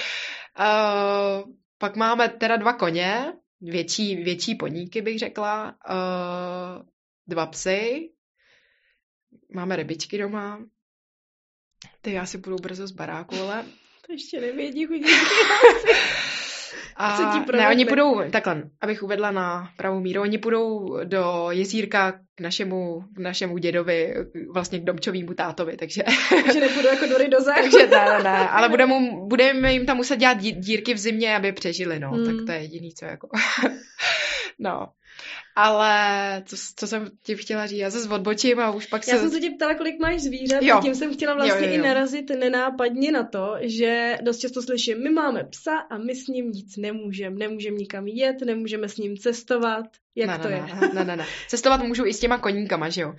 [0.59, 5.75] Uh, pak máme teda dva koně, větší, větší poníky bych řekla.
[5.89, 6.85] Uh,
[7.27, 8.09] dva psy,
[9.53, 10.65] máme rybičky doma,
[12.01, 13.65] ty asi budou brzo z baráku, ale...
[14.07, 15.05] To ještě nevědí chudí.
[16.97, 22.41] A ne, oni půjdou, takhle, abych uvedla na pravou míru, oni půjdou do jezírka k
[22.41, 24.13] našemu, k našemu dědovi,
[24.53, 26.03] vlastně k domčovému tátovi, takže...
[26.45, 27.71] Takže nepůjdu jako dory do záchodu.
[27.71, 28.95] takže ne, ne, ne, ale budeme,
[29.27, 32.25] budeme jim tam muset dělat dírky v zimě, aby přežili, no, hmm.
[32.25, 33.29] tak to je jediný, co jako...
[34.59, 34.87] no.
[35.55, 39.11] Ale co, co jsem ti chtěla říct, já se odbočím a už pak se...
[39.11, 40.77] Já jsem se tě ptala, kolik máš zvířat jo.
[40.77, 41.83] a tím jsem chtěla vlastně jo, jo, jo.
[41.83, 46.27] i narazit nenápadně na to, že dost často slyším, my máme psa a my s
[46.27, 47.35] ním nic nemůžeme.
[47.35, 49.85] Nemůžeme nikam jet, nemůžeme s ním cestovat.
[50.15, 50.61] Jak ne, to ne, je?
[50.61, 51.25] Ne, ne, ne, ne.
[51.47, 53.15] Cestovat můžu i s těma koníkama, že jo.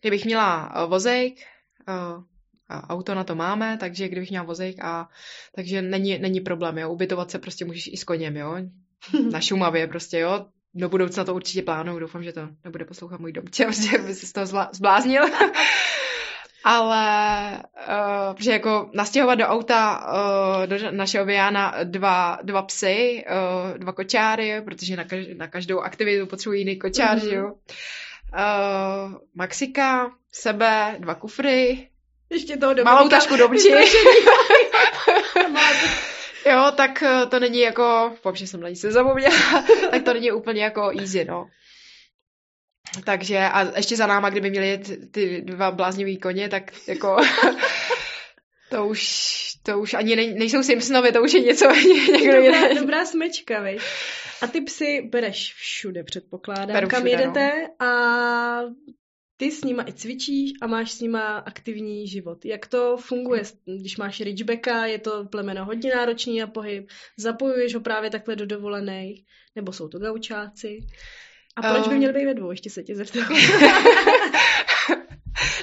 [0.00, 1.40] Kdybych měla uh, vozejk,
[1.88, 2.24] uh,
[2.68, 5.08] a auto na to máme, takže kdybych měla vozejk a
[5.54, 6.92] takže není, není problém, jo.
[6.92, 8.56] Ubytovat se prostě můžeš i s koněm, jo.
[9.32, 13.32] Na Šumavě prostě, jo do budoucna to určitě plánuju, doufám, že to nebude poslouchat můj
[13.32, 15.22] domče, protože by se z toho zbláznil.
[16.66, 23.78] Ale, uh, protože jako nastěhovat do auta uh, do našeho Viana dva, dva psy, uh,
[23.78, 27.28] dva kočáry, protože na, kaž, na každou aktivitu potřebují jiný kočár, mm-hmm.
[27.28, 27.46] že jo.
[27.46, 27.52] Uh,
[29.34, 31.88] Maxika, sebe, dva kufry,
[32.30, 32.74] ještě toho.
[32.84, 33.68] Malou tašku domči.
[36.46, 40.32] Jo, tak eh, to není jako, že jsem na ní se zapomněla, tak to není
[40.32, 41.48] úplně jako easy, no.
[43.04, 47.16] Takže a ještě za náma, kdyby měli ty, ty dva bláznivý koně, tak jako
[48.70, 51.72] to už, to už ani nej, nejsou Simpsonovi, to už je něco
[52.12, 53.80] někdo dobrá, dobrá smečka, viď?
[54.42, 57.86] A ty psy bereš všude, předpokládám, Beru kam všude, jedete no.
[57.86, 58.60] a
[59.36, 62.44] ty s nima i cvičíš a máš s nima aktivní život.
[62.44, 63.42] Jak to funguje,
[63.80, 68.46] když máš ridgebacka, je to plemeno hodně náročný na pohyb, zapojuješ ho právě takhle do
[68.46, 69.24] dovolených,
[69.56, 70.78] nebo jsou to gaučáci?
[71.56, 71.98] A proč by um.
[71.98, 73.28] měl být ve dvou, ještě se tě zeptám.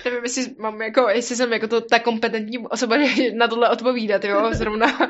[0.06, 2.98] Nevím, jestli, mám jako, jestli jsem jako to ta kompetentní osoba
[3.34, 5.10] na tohle odpovídat, jo, zrovna.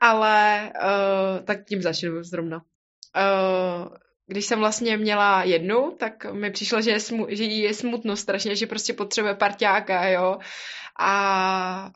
[0.00, 2.62] Ale uh, tak tím začnu zrovna.
[3.16, 3.88] Uh,
[4.30, 8.16] když jsem vlastně měla jednu, tak mi přišlo, že, je smu, že jí je smutno
[8.16, 10.38] strašně, že prostě potřebuje parťáka, jo.
[10.98, 11.90] A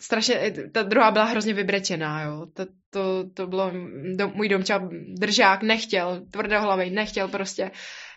[0.00, 2.46] strašně, ta druhá byla hrozně vybrečená, jo.
[2.54, 3.72] To, to, to bylo,
[4.16, 4.80] do, můj domča
[5.18, 7.70] držák nechtěl, tvrdohlavej nechtěl prostě.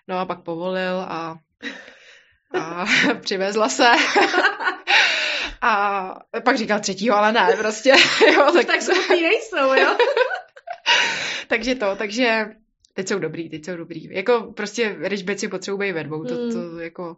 [0.08, 1.36] No a pak povolil a,
[2.60, 2.86] a
[3.21, 3.91] přivezla se.
[5.62, 7.89] a pak říkal třetího, ale ne, prostě.
[8.34, 9.97] Jo, tak, tak nejsou, jo.
[11.47, 12.45] takže to, takže
[12.93, 14.04] teď jsou dobrý, teď jsou dobrý.
[14.04, 16.80] Jako prostě ridgebacki potřebují ve dvou, to, to hmm.
[16.80, 17.17] jako...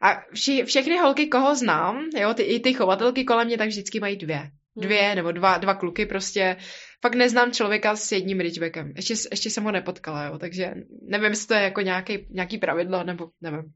[0.00, 4.00] A vši, všechny holky, koho znám, jo, ty, i ty chovatelky kolem mě, tak vždycky
[4.00, 4.50] mají dvě.
[4.76, 6.56] Dvě nebo dva, dva kluky prostě.
[7.02, 8.92] Fakt neznám člověka s jedním ridgebackem.
[8.96, 10.74] Ještě, ještě jsem ho nepotkala, jo, takže
[11.08, 13.72] nevím, jestli to je jako nějaký, nějaký pravidlo, nebo nevím.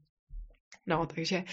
[0.87, 1.43] No, takže...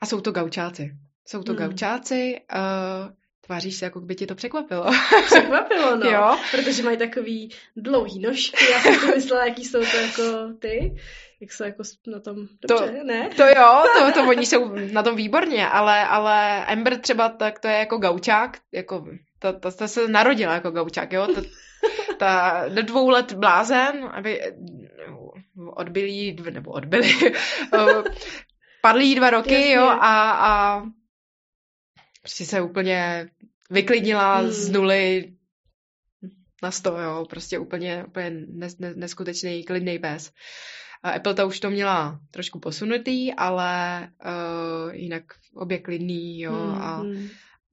[0.00, 0.90] A jsou to gaučáci.
[1.26, 1.58] Jsou to hmm.
[1.58, 2.36] gaučáci.
[2.54, 3.12] Uh,
[3.46, 4.86] Tváříš se, jako by tě to překvapilo.
[5.26, 6.10] Překvapilo, no.
[6.10, 6.38] Jo?
[6.50, 8.64] Protože mají takový dlouhý nožky.
[8.72, 10.96] Já jsem si myslela, jaký jsou to jako ty.
[11.40, 13.30] Jak jsou jako na tom dobře, to, ne?
[13.36, 17.68] To jo, to, to oni jsou na tom výborně, ale, ale Ember třeba tak to
[17.68, 19.06] je jako gaučák, jako
[19.38, 21.40] ta, ta, ta se narodila jako gaučák, jo, ta,
[22.16, 24.40] ta do dvou let blázen, aby
[25.76, 27.14] odbylí, nebo odbyli,
[28.82, 29.72] padlí dva roky, Jasně.
[29.72, 30.82] jo, a, a
[32.26, 33.28] prostě se úplně
[33.70, 34.50] vyklidnila hmm.
[34.50, 35.32] z nuly
[36.62, 40.32] na sto, jo, prostě úplně, úplně nes, nes, neskutečný klidný pes.
[41.02, 45.22] Apple to už to měla trošku posunutý, ale uh, jinak
[45.54, 47.28] obě klidný, jo, hmm, a, hmm.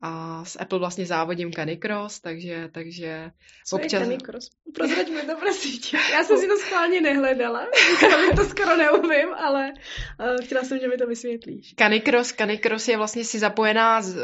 [0.05, 3.31] A s Apple vlastně závodím Canicross, takže, takže
[3.65, 3.93] Co občas...
[3.93, 4.49] je Canicross?
[4.75, 5.99] Prozrať mi to prosím.
[6.13, 7.67] Já jsem si to schválně nehledala,
[8.35, 9.73] to skoro neumím, ale
[10.19, 11.73] uh, chtěla jsem, že mi to vysvětlíš.
[11.79, 14.21] Canicross, Canicross je vlastně si zapojená z, uh,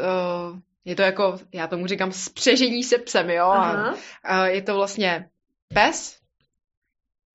[0.84, 3.46] je to jako, já tomu říkám, spřežení se psem, jo.
[3.46, 3.96] Aha.
[4.24, 5.28] A, je to vlastně
[5.74, 6.18] pes,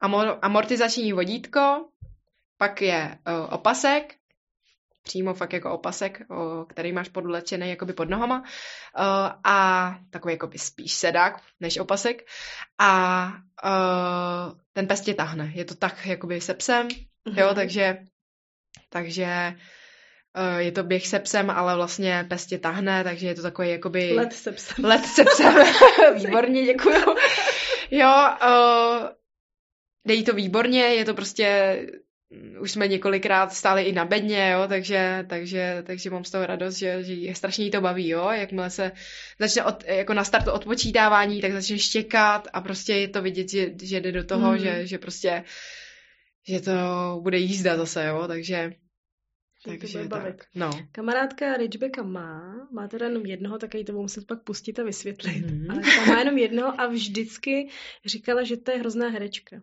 [0.02, 1.86] amor, amortizační vodítko,
[2.58, 4.16] pak je uh, opasek,
[5.06, 8.46] přímo fakt jako opasek, uh, který máš podlečený jakoby pod nohama uh,
[9.44, 12.28] a takový jakoby spíš sedák než opasek
[12.78, 13.28] a
[13.66, 15.52] uh, ten pes tě tahne.
[15.54, 17.40] Je to tak jakoby se psem, mm-hmm.
[17.40, 17.98] jo, takže
[18.90, 19.56] takže
[20.38, 23.70] Uh, je to běh se psem, ale vlastně pes tě tahne, takže je to takový
[23.70, 24.14] jakoby...
[24.14, 24.86] Let se psem.
[24.86, 25.54] Let se psem.
[26.16, 27.16] Výborně, děkuju.
[27.92, 29.08] jo, uh,
[30.08, 31.78] Dejí to výborně, je to prostě
[32.60, 36.78] už jsme několikrát stáli i na bedně, jo, takže, takže, takže mám z toho radost,
[36.78, 38.92] že, že je strašně jí to baví, jo, jakmile se
[39.40, 43.72] začne od, jako na startu odpočítávání, tak začne štěkat a prostě je to vidět, že,
[43.84, 44.58] že jde do toho, mm.
[44.58, 45.44] že, že prostě,
[46.48, 46.72] že to
[47.22, 48.72] bude jízda zase, jo, takže
[49.66, 50.36] takže tak.
[50.56, 50.70] No.
[50.92, 54.84] Kamarádka Ridgebecka má, má teda jenom jednoho, tak jí to budu muset pak pustit a
[54.84, 55.46] vysvětlit.
[55.46, 55.72] Mm-hmm.
[55.72, 57.70] Ale ta má jenom jednoho a vždycky
[58.06, 59.62] říkala, že to je hrozná herečka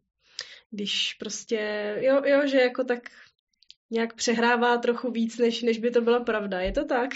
[0.72, 2.98] když prostě, jo, jo, že jako tak
[3.90, 6.60] nějak přehrává trochu víc, než, než by to byla pravda.
[6.60, 7.10] Je to tak?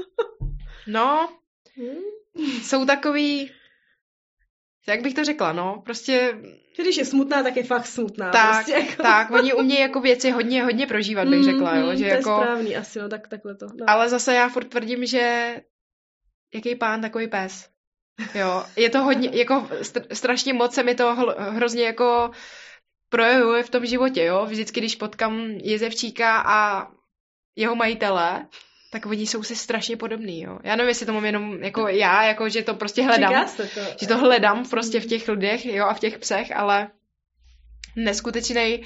[0.86, 1.28] no,
[1.76, 2.02] hmm?
[2.62, 3.50] jsou takový,
[4.88, 6.38] jak bych to řekla, no, prostě...
[6.82, 8.30] Když je smutná, tak je fakt smutná.
[8.30, 9.02] Tak, prostě jako...
[9.02, 11.86] tak, oni umějí jako věci hodně, hodně prožívat, bych řekla, jo.
[11.86, 12.30] Mm, že to jako...
[12.30, 13.66] je správný asi, no, tak takhle to.
[13.66, 13.86] No.
[13.86, 15.56] Ale zase já furt tvrdím, že
[16.54, 17.68] jaký pán, takový pes.
[18.34, 19.68] Jo, je to hodně, jako
[20.12, 22.30] strašně moc se mi to hrozně jako
[23.08, 24.46] projevuje v tom životě, jo.
[24.46, 26.88] Vždycky, když potkám jezevčíka a
[27.56, 28.46] jeho majitele,
[28.90, 30.58] tak oni jsou si strašně podobný, jo.
[30.64, 33.46] Já nevím, jestli to mám jenom jako já, jako že to prostě hledám.
[33.56, 33.62] To.
[34.00, 36.88] Že to hledám prostě v těch lidech, jo, a v těch psech, ale
[37.96, 38.82] neskutečný.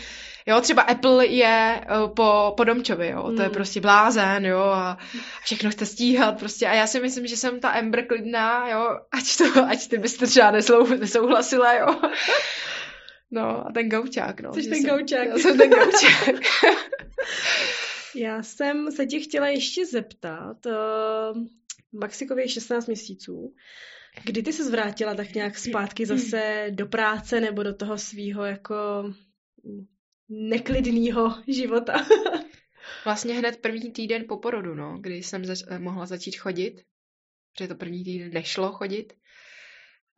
[0.47, 3.37] Jo, třeba Apple je uh, po, po Domčovi, jo, mm.
[3.37, 3.55] to je hmm.
[3.55, 4.99] prostě blázen, jo, a
[5.43, 9.37] všechno chce stíhat prostě a já si myslím, že jsem ta Ember klidná, jo, ať
[9.37, 10.51] to, ať ty byste třeba
[10.99, 11.87] nesouhlasila, jo.
[13.33, 14.55] No a ten gaučák, no.
[14.55, 15.29] Jsi ten jsem, gaučák.
[15.29, 16.41] Já jsem ten gaučák.
[18.17, 20.67] já jsem se tě chtěla ještě zeptat.
[20.67, 21.47] Uh,
[21.93, 23.55] Maxikově 16 měsíců.
[24.25, 28.75] Kdy ty se zvrátila tak nějak zpátky zase do práce nebo do toho svýho jako
[30.29, 32.07] neklidného života?
[33.05, 36.83] vlastně hned první týden po porodu, no, kdy jsem zač- mohla začít chodit,
[37.53, 39.13] protože to první týden nešlo chodit.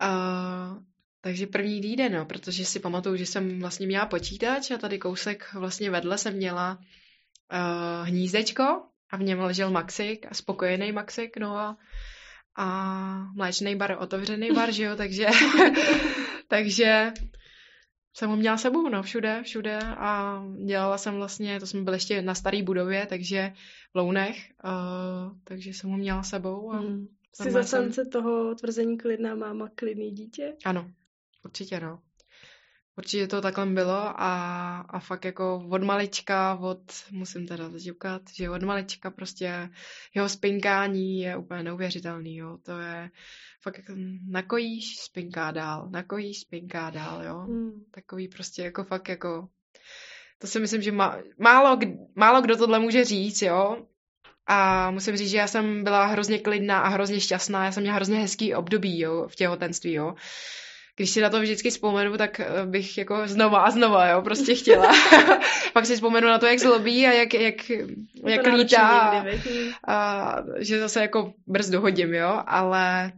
[0.02, 0.82] Uh,
[1.24, 5.54] takže první týden, no, protože si pamatuju, že jsem vlastně měla počítač a tady kousek
[5.54, 11.56] vlastně vedle jsem měla uh, hnízdečko a v něm ležel Maxik a spokojený Maxik, no
[11.56, 11.76] a,
[12.56, 12.66] a
[13.36, 15.26] mléčný bar, otevřený bar, že jo, takže,
[16.48, 17.12] takže
[18.16, 22.22] jsem ho měla sebou, no, všude, všude a dělala jsem vlastně, to jsme byli ještě
[22.22, 23.52] na staré budově, takže
[23.94, 26.72] v Lounech, uh, takže jsem ho měla sebou.
[26.72, 27.06] A mm.
[27.32, 28.10] Jsi zastance jsem...
[28.10, 30.52] toho tvrzení klidná máma, klidný dítě?
[30.64, 30.90] Ano,
[31.44, 32.00] Určitě no.
[32.96, 38.50] Určitě to takhle bylo a, a fakt jako od malička, od, musím teda zaživkat, že
[38.50, 39.70] od malička prostě
[40.14, 42.58] jeho spinkání je úplně neuvěřitelný, jo.
[42.62, 43.10] To je
[43.62, 43.92] fakt jako
[44.28, 47.46] nakojíš, spinká dál, nakojíš, spinká dál, jo.
[47.48, 47.84] Mm.
[47.90, 49.48] Takový prostě jako fakt jako,
[50.38, 51.78] to si myslím, že má, málo,
[52.14, 53.86] málo kdo tohle může říct, jo.
[54.46, 57.96] A musím říct, že já jsem byla hrozně klidná a hrozně šťastná, já jsem měla
[57.96, 60.14] hrozně hezký období, jo, v těhotenství, jo
[60.96, 64.54] když si na to vždycky vzpomenu, tak eh, bych jako znova a znova, jo, prostě
[64.54, 64.92] chtěla.
[65.72, 67.70] Pak si vzpomenu na to, jak zlobí a jak, jak,
[68.26, 69.24] jak lítá a,
[69.88, 73.12] a, že zase jako brz dohodím, jo, ale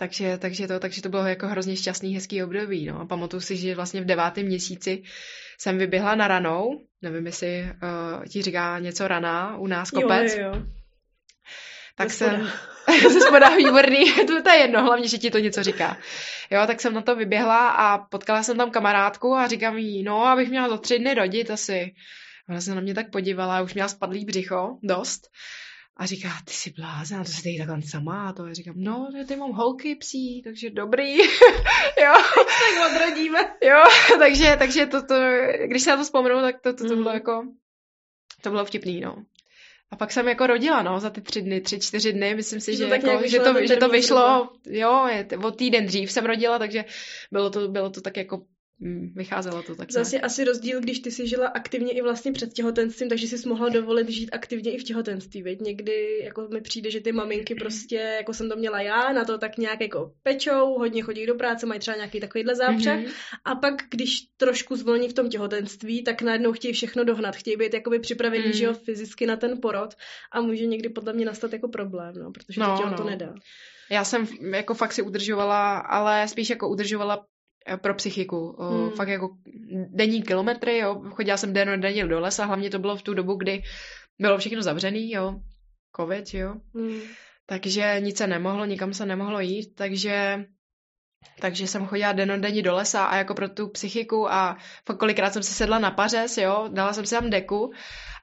[0.00, 3.00] takže, takže, to, takže to bylo jako hrozně šťastný, hezký období, no.
[3.00, 5.02] A pamatuju si, že vlastně v devátém měsíci
[5.58, 10.36] jsem vyběhla na ranou, nevím, jestli uh, ti říká něco rana u nás kopec.
[10.36, 10.79] Jo, jo, jo.
[11.94, 12.50] Tak jsem...
[13.12, 15.96] ze spoda výborný, to, to je jedno, hlavně, že ti to něco říká.
[16.50, 20.24] Jo, tak jsem na to vyběhla a potkala jsem tam kamarádku a říkám jí, no,
[20.24, 21.94] abych měla za tři dny rodit asi.
[22.48, 25.28] Ona se na mě tak podívala, už měla spadlý břicho, dost.
[25.96, 28.28] A říká, ty jsi blázen, to jsi tady takhle sama.
[28.28, 31.18] A to já říkám, no, ty mám holky psí, takže dobrý.
[32.02, 32.14] jo.
[32.46, 33.38] tak odrodíme.
[33.62, 33.82] jo,
[34.18, 35.14] takže, takže to, to,
[35.66, 37.14] když se na to vzpomenu, tak to, to, to bylo mm.
[37.14, 37.42] jako,
[38.42, 39.24] to bylo vtipný, no.
[39.90, 42.76] A pak jsem jako rodila, no, za ty tři dny, tři, čtyři dny, myslím si,
[42.76, 45.08] že, že, jako, že, to, že to vyšlo, jo,
[45.44, 46.84] o týden dřív jsem rodila, takže
[47.32, 48.42] bylo to, bylo to tak jako
[48.82, 49.92] Mm, vycházelo to tak.
[49.92, 53.68] Zase asi rozdíl, když ty si žila aktivně i vlastně před těhotenstvím, takže jsi mohla
[53.68, 55.60] dovolit žít aktivně i v těhotenství, veď?
[55.60, 59.38] Někdy jako mi přijde, že ty maminky prostě, jako jsem to měla já, na to
[59.38, 63.12] tak nějak jako pečou, hodně chodí do práce, mají třeba nějaký takovýhle zápřeh mm-hmm.
[63.44, 67.74] a pak, když trošku zvolní v tom těhotenství, tak najednou chtějí všechno dohnat, chtějí být
[67.74, 68.52] jakoby připravený, mm.
[68.52, 69.94] že jo, fyzicky na ten porod
[70.32, 72.96] a může někdy podle mě nastat jako problém, no, protože no, to tělo no.
[72.96, 73.34] to nedá.
[73.90, 77.26] Já jsem jako fakt si udržovala, ale spíš jako udržovala
[77.76, 78.56] pro psychiku.
[78.60, 78.90] Hmm.
[78.90, 79.28] Fakt jako
[79.88, 81.02] denní kilometry, jo.
[81.10, 83.62] Chodila jsem den denně do lesa, hlavně to bylo v tu dobu, kdy
[84.18, 85.40] bylo všechno zavřený, jo.
[85.96, 86.54] Covid, jo.
[86.74, 87.00] Hmm.
[87.46, 90.44] Takže nic se nemohlo, nikam se nemohlo jít, takže
[91.40, 95.42] takže jsem chodila denně do lesa a jako pro tu psychiku a fakt kolikrát jsem
[95.42, 97.72] se sedla na pařez, jo, dala jsem si tam deku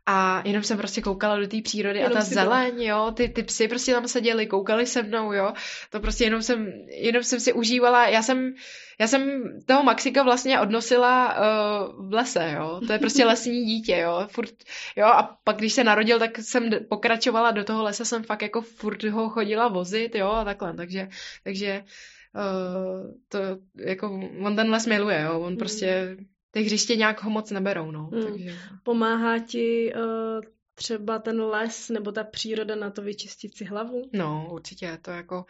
[0.10, 2.84] a jenom jsem prostě koukala do té přírody jenom a ta zeleň, to...
[2.84, 5.54] jo, ty, ty psy prostě tam seděli, koukali se mnou, jo,
[5.90, 8.54] to prostě jenom jsem, jenom jsem si užívala, já jsem,
[9.00, 13.98] já jsem toho Maxika vlastně odnosila uh, v lese, jo, to je prostě lesní dítě,
[13.98, 14.54] jo, furt,
[14.96, 18.62] jo, a pak když se narodil, tak jsem pokračovala do toho lesa, jsem fakt jako
[18.62, 21.08] furt ho chodila vozit, jo, a takhle, takže,
[21.44, 21.84] takže
[22.36, 23.40] uh, to,
[23.86, 25.58] jako, on ten les miluje, jo, on hmm.
[25.58, 26.18] prostě
[26.58, 28.10] ty hřiště nějak ho moc neberou, no.
[28.14, 28.24] Hmm.
[28.24, 28.56] Takže...
[28.84, 30.42] Pomáhá ti uh,
[30.76, 34.10] třeba ten les nebo ta příroda na to vyčistit si hlavu?
[34.14, 35.46] No, určitě, to jako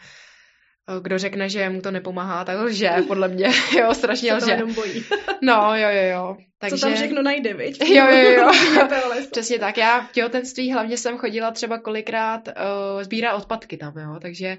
[0.89, 3.47] eh, kdo řekne, že mu to nepomáhá, tak lže, podle mě,
[3.79, 4.51] jo, strašně lže.
[4.51, 5.05] jenom bojí.
[5.41, 6.37] no, jo, jo, jo.
[6.59, 6.75] Takže...
[6.75, 7.81] Co tam všechno najde, viď?
[7.89, 8.51] Jo, jo, jo.
[9.31, 9.77] Přesně tak.
[9.77, 14.57] Já v těhotenství hlavně jsem chodila třeba kolikrát uh, sbírat odpadky tam, jo, takže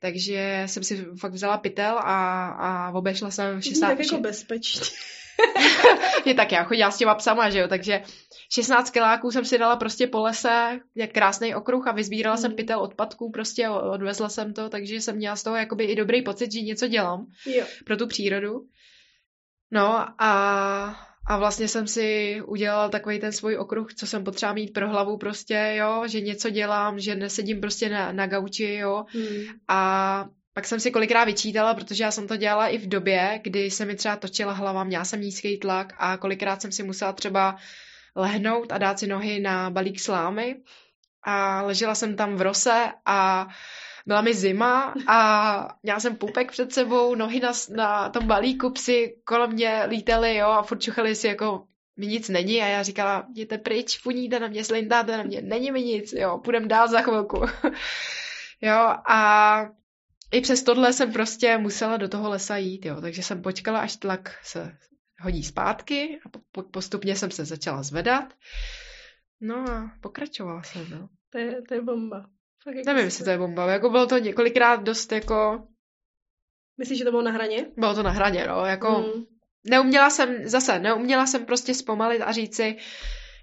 [0.00, 3.88] takže jsem si fakt vzala pytel a, a obešla jsem 60...
[3.88, 4.80] Tak jako bezpečně.
[6.24, 8.02] je tak já chodila s těma psama, že jo, takže
[8.52, 12.42] 16 kiláků jsem si dala prostě po lese, jak krásný okruh a vyzbírala mm.
[12.42, 16.22] jsem pytel odpadků, prostě odvezla jsem to, takže jsem měla z toho jakoby i dobrý
[16.22, 17.64] pocit, že něco dělám jo.
[17.84, 18.66] pro tu přírodu.
[19.70, 20.32] No a,
[21.28, 25.16] a vlastně jsem si udělala takový ten svůj okruh, co jsem potřeba mít pro hlavu
[25.16, 29.44] prostě, jo, že něco dělám, že nesedím prostě na, na gauči, jo, mm.
[29.68, 33.70] a pak jsem si kolikrát vyčítala, protože já jsem to dělala i v době, kdy
[33.70, 37.56] se mi třeba točila hlava, měla jsem nízký tlak a kolikrát jsem si musela třeba
[38.16, 40.56] lehnout a dát si nohy na balík slámy
[41.22, 43.48] a ležela jsem tam v rose a
[44.06, 49.14] byla mi zima a měla jsem pupek před sebou, nohy na, na tom balíku, psi
[49.24, 53.26] kolem mě lítali, jo, a furt čuchali si jako mi nic není a já říkala,
[53.30, 57.02] jděte pryč, funíte na mě, slindáte na mě, není mi nic, jo, půjdem dál za
[57.02, 57.40] chvilku.
[58.60, 59.66] jo, a
[60.32, 63.00] i přes tohle jsem prostě musela do toho lesa jít, jo.
[63.00, 64.76] Takže jsem počkala, až tlak se
[65.20, 68.34] hodí zpátky a po, postupně jsem se začala zvedat.
[69.40, 71.08] No a pokračovala jsem, no.
[71.30, 72.26] To je, to je bomba.
[72.64, 73.72] Fakt jako Nevím, jestli to je bomba.
[73.72, 75.66] Jako bylo to několikrát dost jako...
[76.78, 77.66] Myslíš, že to bylo na hraně?
[77.76, 78.66] Bylo to na hraně, no.
[78.66, 78.92] Jako...
[78.92, 79.24] Hmm.
[79.70, 82.76] Neuměla jsem, zase, neuměla jsem prostě zpomalit a říct si,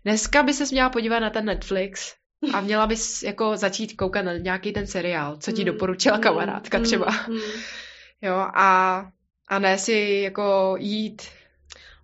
[0.05, 2.15] dneska by se měla podívat na ten Netflix
[2.53, 6.23] a měla bys jako začít koukat na nějaký ten seriál, co ti mm, doporučila mm,
[6.23, 7.07] kamarádka mm, třeba.
[8.21, 9.05] Jo, a,
[9.47, 11.21] a ne si jako jít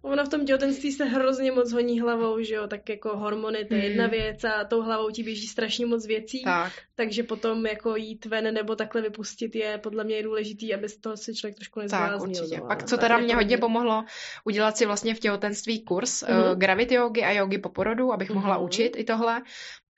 [0.06, 3.74] Ona v tom těhotenství se hrozně moc honí hlavou, že jo, tak jako hormony, to
[3.74, 6.74] je jedna věc a tou hlavou ti běží strašně moc věcí, tak.
[6.96, 11.18] takže potom jako jít ven nebo takhle vypustit je podle mě důležitý, aby z toho
[11.18, 12.20] si člověk trošku nezbláznil.
[12.20, 12.58] Tak, určitě.
[12.62, 14.04] No, Pak co teda mě hodně pomohlo,
[14.44, 16.52] udělat si vlastně v těhotenství kurz mm-hmm.
[16.52, 18.34] uh, gravity jogy a jogy po porodu, abych mm-hmm.
[18.34, 19.42] mohla učit i tohle.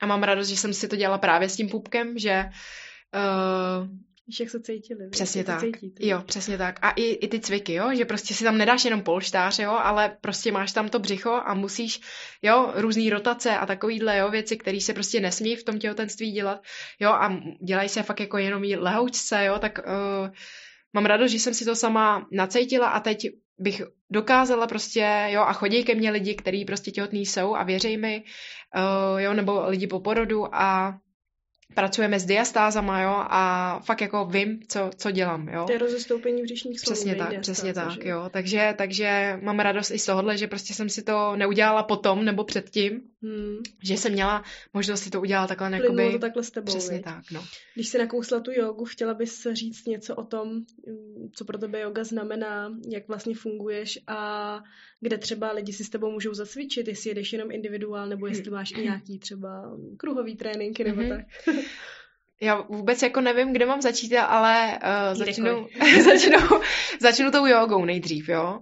[0.00, 2.44] A mám radost, že jsem si to dělala právě s tím pupkem, že
[3.14, 3.88] uh,
[4.28, 5.08] Víš, jak se cítili.
[5.10, 5.64] Přesně tak.
[6.00, 6.78] Jo, přesně tak.
[6.82, 10.16] A i, i ty cviky, jo, že prostě si tam nedáš jenom polštář, jo, ale
[10.20, 12.00] prostě máš tam to břicho a musíš,
[12.42, 16.62] jo, různé rotace a takovýhle, jo, věci, které se prostě nesmí v tom těhotenství dělat,
[17.00, 20.28] jo, a dělají se fakt jako jenom lehoučce, jo, tak uh,
[20.92, 23.26] mám radost, že jsem si to sama nacítila a teď
[23.58, 27.96] bych dokázala prostě, jo, a chodí ke mně lidi, kteří prostě těhotní jsou a věří
[27.96, 28.24] mi,
[28.76, 30.98] uh, jo, nebo lidi po porodu a
[31.74, 35.64] pracujeme s diastázama, jo, a fakt jako vím, co, co dělám, jo.
[35.66, 36.94] To je rozestoupení břišních svalů.
[36.94, 38.08] Přesně tak, přesně tak, že?
[38.08, 38.28] jo.
[38.30, 42.44] Takže, takže mám radost i z tohohle, že prostě jsem si to neudělala potom nebo
[42.44, 43.56] předtím, Hmm.
[43.82, 45.70] Že jsem měla možnost si to udělat takhle.
[45.70, 46.66] Plynulo to takhle s tebou.
[46.66, 47.04] Přesně viď?
[47.04, 47.44] tak, no.
[47.74, 51.80] Když jsi nakousla tu jogu, chtěla bys říct něco o tom, mm, co pro tebe
[51.80, 54.60] yoga znamená, jak vlastně funguješ a
[55.00, 58.70] kde třeba lidi si s tebou můžou zacvičit, jestli jedeš jenom individuál, nebo jestli máš
[58.70, 61.24] i nějaký třeba kruhový tréninky nebo mm-hmm.
[61.44, 61.54] tak.
[62.40, 64.78] Já vůbec jako nevím, kde mám začít, ale
[65.12, 65.66] uh, začnu,
[66.04, 66.60] začnu,
[67.00, 68.60] začnu tou jogou nejdřív, jo.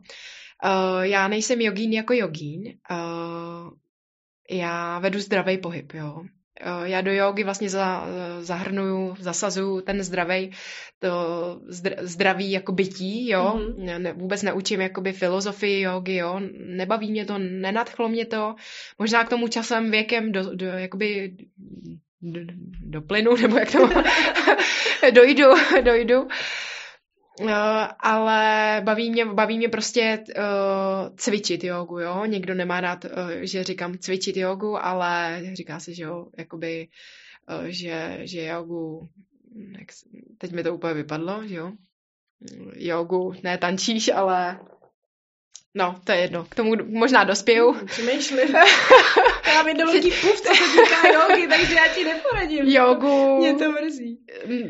[0.65, 2.63] Uh, já nejsem jogín jako jogín.
[2.91, 3.71] Uh,
[4.51, 6.23] já vedu zdravý pohyb, jo.
[6.67, 8.07] Uh, já do jogy vlastně za,
[8.41, 10.51] zahrnuju, zasazuju ten zdravý,
[10.99, 11.11] to
[12.01, 13.55] zdraví jako bytí, jo.
[13.57, 13.99] Mm-hmm.
[13.99, 16.41] Ne, vůbec neučím jakoby filozofii jogy, jo.
[16.59, 18.55] Nebaví mě to, nenadchlo mě to.
[18.99, 21.37] Možná k tomu časem, věkem, do, do jakoby
[22.23, 22.41] do,
[22.81, 23.89] do plynu, nebo jak to
[25.11, 25.45] dojdu,
[25.83, 26.29] dojdu.
[27.41, 27.49] Uh,
[28.01, 32.25] ale baví mě, baví mě prostě uh, cvičit jogu, jo.
[32.25, 33.11] Někdo nemá rád, uh,
[33.41, 36.89] že říkám cvičit jogu, ale říká se, že jo, jakoby,
[37.61, 39.09] uh, že, že jogu,
[39.79, 39.89] jak,
[40.39, 41.73] teď mi to úplně vypadlo, že jo.
[42.75, 44.59] Jogu ne tančíš, ale
[45.77, 46.45] No, to je jedno.
[46.49, 47.77] K tomu možná dospěju.
[47.87, 48.49] Přemýšlím.
[49.47, 52.69] Já mám jedno velký puf, co se týká jogy, takže já ti neporadím.
[52.69, 53.39] Jogu.
[53.39, 54.19] Mě to mrzí.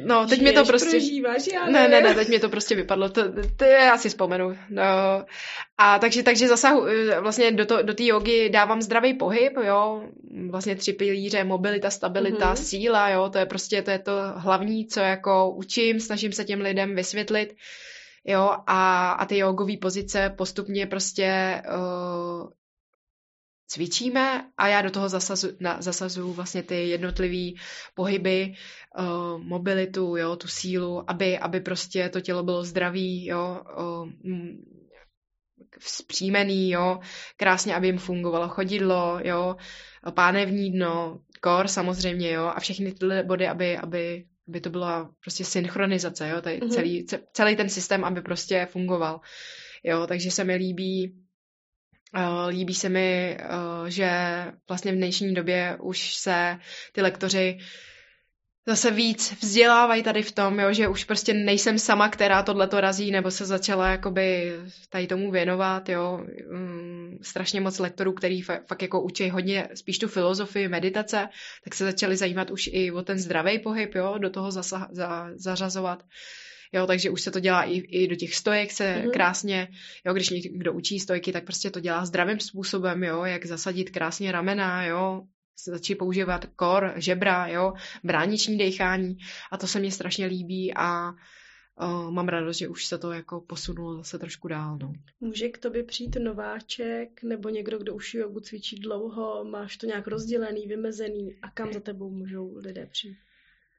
[0.05, 0.91] No, teď mě to prostě...
[0.91, 3.09] Prožíváš, já ne, ne, ne, teď mě to prostě vypadlo.
[3.09, 3.23] To,
[3.57, 4.59] to já si vzpomenu.
[4.71, 4.83] No.
[5.79, 6.87] A takže, takže zasahu,
[7.21, 10.03] vlastně do, to, do té jogy dávám zdravý pohyb, jo.
[10.51, 12.65] Vlastně tři pilíře, mobilita, stabilita, mm-hmm.
[12.65, 13.31] síla, jo.
[13.33, 17.55] To je prostě, to je to hlavní, co jako učím, snažím se těm lidem vysvětlit
[18.27, 22.49] jo, a, a ty jogové pozice postupně prostě uh,
[23.67, 27.61] cvičíme a já do toho zasazu, na, zasazuju vlastně ty jednotlivé
[27.95, 28.55] pohyby,
[28.99, 34.09] uh, mobilitu, jo, tu sílu, aby, aby prostě to tělo bylo zdravý, jo, uh,
[35.79, 37.01] vzpřímený, jo,
[37.37, 39.57] krásně, aby jim fungovalo chodidlo, jo,
[40.15, 45.45] pánevní dno, kor samozřejmě, jo, a všechny tyhle body, aby, aby aby to byla prostě
[45.45, 46.71] synchronizace, jo, tady mm-hmm.
[46.71, 49.21] celý, celý ten systém, aby prostě fungoval.
[49.85, 51.15] Jo, takže se mi líbí,
[52.17, 54.11] uh, líbí se mi, uh, že
[54.69, 56.59] vlastně v dnešní době už se
[56.93, 57.59] ty lektoři
[58.67, 62.81] zase víc vzdělávají tady v tom, jo, že už prostě nejsem sama, která tohle to
[62.81, 64.53] razí, nebo se začala jakoby
[64.89, 66.25] tady tomu věnovat, jo.
[66.51, 71.29] Um, strašně moc lektorů, který fakt jako učí hodně spíš tu filozofii, meditace,
[71.65, 75.29] tak se začali zajímat už i o ten zdravý pohyb, jo, do toho zasa, za,
[75.35, 76.03] zařazovat.
[76.73, 79.11] Jo, takže už se to dělá i, i do těch stojek se mm-hmm.
[79.11, 79.69] krásně,
[80.07, 84.33] jo, když někdo učí stojky, tak prostě to dělá zdravým způsobem, jo, jak zasadit krásně
[84.33, 85.23] ramena, jo,
[85.65, 87.73] začít používat kor, žebra, jo,
[88.05, 89.19] brániční dechání
[89.53, 93.41] a to se mně strašně líbí a uh, mám radost, že už se to jako
[93.41, 94.93] posunulo zase trošku dál, no.
[95.21, 100.07] Může k tobě přijít nováček nebo někdo, kdo už jogu cvičí dlouho, máš to nějak
[100.07, 103.17] rozdělený, vymezený a kam za tebou můžou lidé přijít?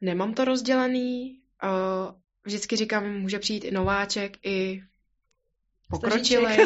[0.01, 4.83] Nemám to rozdělený, uh, vždycky říkám, může přijít i nováček, i
[5.89, 6.45] pokročilý.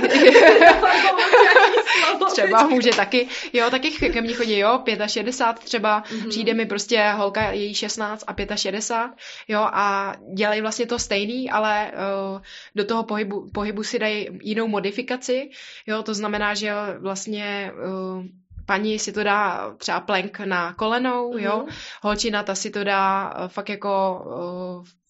[2.31, 6.29] třeba může taky, jo, taky ke mně chodí, jo, 65 třeba, mm-hmm.
[6.29, 9.11] přijde mi prostě holka, její 16 a 65,
[9.47, 12.41] jo, a dělají vlastně to stejný, ale uh,
[12.75, 15.49] do toho pohybu, pohybu si dají jinou modifikaci,
[15.87, 18.25] jo, to znamená, že vlastně uh,
[18.65, 21.43] paní si to dá třeba plenk na kolenou, mm-hmm.
[21.43, 21.65] jo,
[22.01, 24.23] holčina ta si to dá uh, fakt jako
[24.79, 25.00] uh,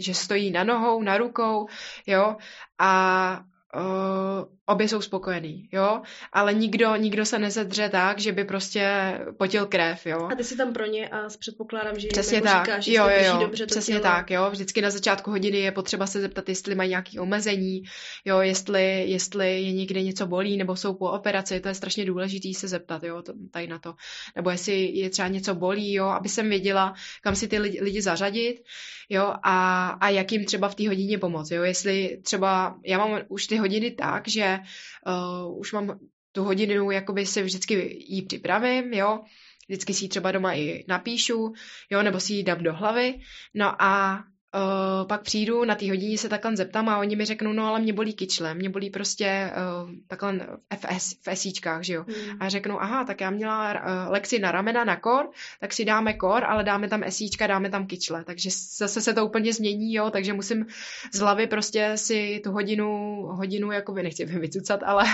[0.00, 1.66] že stojí na nohou, na rukou,
[2.06, 2.36] jo,
[2.78, 3.44] a
[3.76, 6.02] uh, obě jsou spokojený, jo,
[6.32, 10.28] ale nikdo, nikdo se nezedře tak, že by prostě potil krev, jo.
[10.32, 12.64] A ty si tam pro ně a předpokládám, že přesně jako tak.
[12.64, 13.40] říkáš, že jo, jo, jo.
[13.40, 14.02] dobře přesně tělo.
[14.02, 17.82] tak, jo, vždycky na začátku hodiny je potřeba se zeptat, jestli mají nějaké omezení,
[18.24, 22.48] jo, jestli, jestli je někde něco bolí, nebo jsou po operaci, to je strašně důležité
[22.54, 23.94] se zeptat, jo, to, tady na to,
[24.36, 28.02] nebo jestli je třeba něco bolí, jo, aby jsem věděla, kam si ty lidi, lidi
[28.02, 28.62] zařadit,
[29.08, 33.20] jo, a, a jak jim třeba v té hodině pomoct, jo, jestli třeba, já mám
[33.28, 34.58] už ty hodiny tak, že
[35.06, 35.98] uh, už mám
[36.32, 39.20] tu hodinu, jakoby si vždycky jí připravím, jo,
[39.68, 41.52] vždycky si ji třeba doma i napíšu,
[41.90, 43.20] jo, nebo si ji dám do hlavy,
[43.54, 47.52] no a Uh, pak přijdu, na té hodině se takhle zeptám a oni mi řeknou,
[47.52, 49.52] no ale mě bolí kyčle, mě bolí prostě
[49.84, 50.46] uh, takhle
[50.76, 52.04] FS, v esíčkách, že jo.
[52.08, 52.36] Hmm.
[52.40, 55.30] A řeknu, aha, tak já měla uh, lekci na ramena, na kor,
[55.60, 58.24] tak si dáme kor, ale dáme tam esíčka, dáme tam kyčle.
[58.24, 60.66] Takže zase se to úplně změní, jo, takže musím
[61.12, 65.04] z hlavy prostě si tu hodinu, hodinu jakoby, nechci vycucat, ale,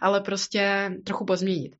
[0.00, 1.76] ale prostě trochu pozměnit.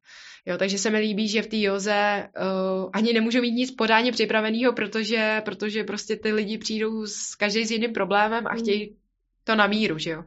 [0.47, 4.12] Jo, takže se mi líbí, že v té joze uh, ani nemůžu mít nic pořádně
[4.12, 8.59] připraveného, protože, protože prostě ty lidi přijdou s každý s jiným problémem a hmm.
[8.59, 8.97] chtějí
[9.45, 10.24] to na míru, že jo.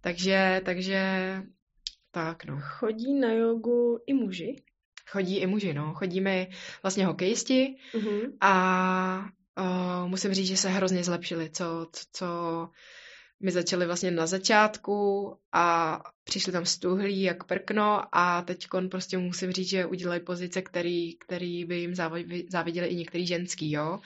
[0.00, 1.02] Takže, takže
[2.10, 2.58] tak no.
[2.60, 4.56] Chodí na jogu i muži?
[5.10, 5.94] chodí i muži, no.
[5.94, 6.50] Chodí mi
[6.82, 8.32] vlastně hokejisti mm-hmm.
[8.40, 9.24] a
[9.60, 12.26] uh, musím říct, že se hrozně zlepšili, co, co, co
[13.42, 19.52] my začali vlastně na začátku a přišli tam stuhlí jak prkno a teď prostě musím
[19.52, 21.94] říct, že udělají pozice, který, který by jim
[22.48, 24.00] záviděli i některý ženský, jo.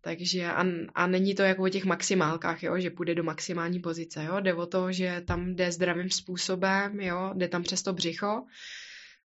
[0.00, 4.24] Takže a, a není to jako o těch maximálkách, jo, že půjde do maximální pozice,
[4.24, 4.40] jo.
[4.40, 8.44] Jde o to, že tam jde zdravým způsobem, jo, jde tam přes to břicho,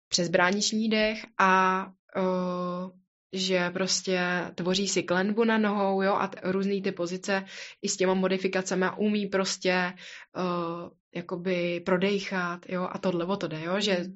[0.09, 2.91] přes brániční dech a uh,
[3.35, 4.21] že prostě
[4.55, 7.45] tvoří si klenbu na nohou, jo, a t- různý ty pozice
[7.83, 9.93] i s těma modifikacemi umí prostě
[10.37, 14.07] uh, jakoby prodejchat, jo, a tohle o to jde, jo, že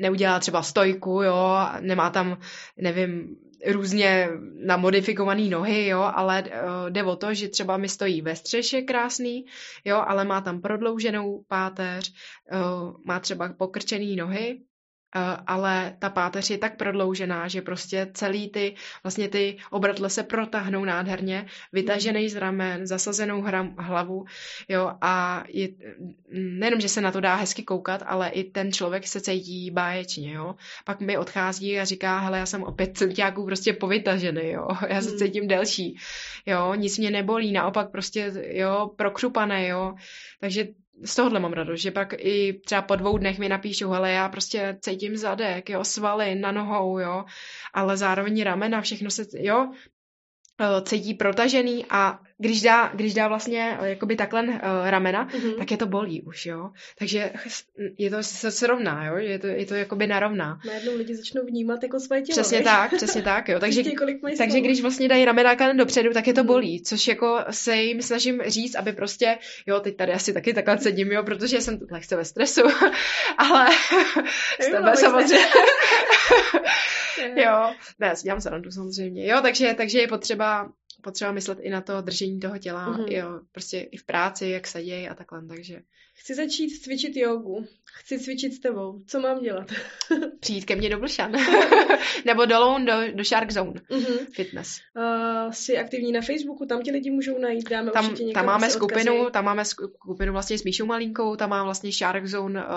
[0.00, 2.38] neudělá třeba stojku, jo, nemá tam,
[2.76, 4.28] nevím, různě
[4.66, 9.44] namodifikované nohy, jo, ale uh, jde o to, že třeba mi stojí ve střeše krásný,
[9.84, 12.12] jo, ale má tam prodlouženou páteř,
[12.52, 14.60] uh, má třeba pokrčený nohy,
[15.46, 20.84] ale ta páteř je tak prodloužená, že prostě celý ty, vlastně ty obratle se protahnou
[20.84, 24.24] nádherně, vytažený z ramen, zasazenou hram, hlavu,
[24.68, 25.68] jo, a je,
[26.30, 30.32] nejenom, že se na to dá hezky koukat, ale i ten člověk se cítí báječně,
[30.32, 30.54] jo.
[30.84, 35.00] Pak mi odchází a říká, hele, já jsem o pět centiáků prostě povytažený, jo, já
[35.00, 35.18] se hmm.
[35.18, 35.96] cítím delší,
[36.46, 39.94] jo, nic mě nebolí, naopak prostě, jo, prokřupané, jo,
[40.40, 40.68] takže
[41.04, 44.28] z tohohle mám radost, že pak i třeba po dvou dnech mi napíšou, hele, já
[44.28, 47.24] prostě cítím zadek, jo, svaly na nohou, jo,
[47.74, 49.72] ale zároveň ramena, všechno se, jo,
[50.60, 55.58] Eh, cítí protažený a když dá, když dá vlastně eh, jakoby takhle uh, ramena, mm-hmm.
[55.58, 56.70] tak je to bolí už, jo.
[56.98, 57.32] Takže
[57.98, 60.60] je to se srovná, jo, je to, je to jakoby narovná.
[60.66, 62.34] Najednou lidi začnou vnímat jako své tělo.
[62.34, 63.60] Přesně tak, přesně tak, jo.
[63.60, 63.82] Takže,
[64.38, 66.46] takže když vlastně dají ramena takhle dopředu, tak je to mhm.
[66.46, 70.78] bolí, což jako se jim snažím říct, aby prostě, jo, teď tady asi taky takhle
[70.78, 72.62] sedím, jo, protože jsem lehce ve stresu,
[73.38, 73.68] ale
[74.60, 75.38] s tebe samozřejmě.
[77.36, 80.68] jo, ne, dělám se samozřejmě, jo, takže, takže je potřeba
[81.02, 83.12] potřeba myslet i na to držení toho těla, mm-hmm.
[83.12, 85.82] jo, prostě i v práci, jak se děje a takhle, takže.
[86.14, 87.66] Chci začít cvičit jogu.
[87.84, 89.02] Chci cvičit s tebou.
[89.06, 89.72] Co mám dělat?
[90.48, 91.32] Přijít ke mně do Blšan.
[92.24, 94.26] Nebo dolů do, do Shark Zone mm-hmm.
[94.32, 94.80] Fitness.
[94.96, 98.70] Uh, jsi aktivní na Facebooku, tam ti lidi můžou najít, dáme tam, určitě tam máme
[98.70, 99.32] skupinu, odkazy.
[99.32, 102.70] tam máme skupinu vlastně s Míšou Malinkou, tam má vlastně Shark Zone uh,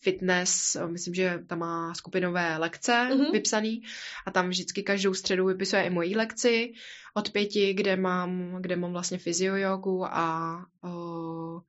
[0.00, 3.32] Fitness, uh, myslím, že tam má skupinové lekce mm-hmm.
[3.32, 3.82] vypsaný
[4.26, 6.72] a tam vždycky každou středu vypisuje i moji lekci
[7.14, 11.60] od pěti, kde mám, kde mám vlastně fyziojogu a uh,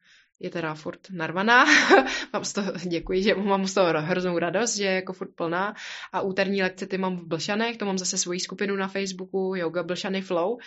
[0.44, 1.66] je teda furt narvaná.
[2.34, 5.76] mám z toho, děkuji, že mám z toho hroznou radost, že je jako furt plná.
[6.12, 9.84] A úterní lekce ty mám v Blšanech, to mám zase svoji skupinu na Facebooku, Yoga
[9.84, 10.58] Blšany Flow.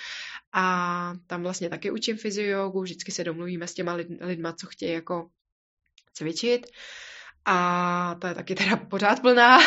[0.53, 4.93] A tam vlastně taky učím fyziojogu, vždycky se domluvíme s těma lid, lidma, co chtějí
[4.93, 5.29] jako
[6.13, 6.67] cvičit.
[7.45, 9.59] A to je taky teda pořád plná.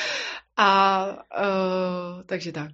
[0.56, 2.70] a uh, takže tak.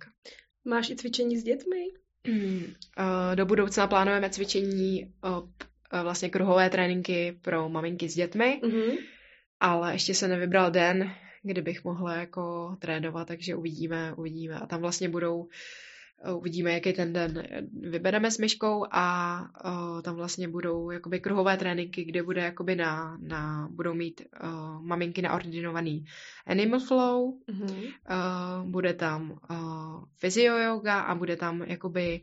[0.65, 1.85] Máš i cvičení s dětmi?
[2.29, 2.65] Mm,
[2.99, 5.49] uh, do budoucna plánujeme cvičení uh,
[6.03, 8.99] vlastně kruhové tréninky pro maminky s dětmi, mm-hmm.
[9.61, 11.11] ale ještě se nevybral den,
[11.43, 14.55] kdy bych mohla jako trénovat, takže uvidíme, uvidíme.
[14.55, 15.49] A tam vlastně budou
[16.33, 17.43] uvidíme, jaký ten den
[17.81, 23.19] vybereme s myškou a uh, tam vlastně budou jakoby kruhové tréninky, kde bude jakoby na,
[23.21, 26.05] na budou mít uh, maminky na ordinovaný
[26.47, 27.85] animal flow, mm-hmm.
[27.85, 32.21] uh, bude tam uh, physio yoga a bude tam jakoby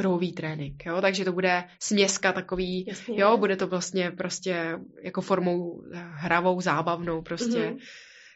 [0.00, 3.20] kruhový trénink, jo, takže to bude směska takový, Jasně.
[3.20, 7.78] jo, bude to vlastně prostě jako formou hravou, zábavnou prostě, mm-hmm.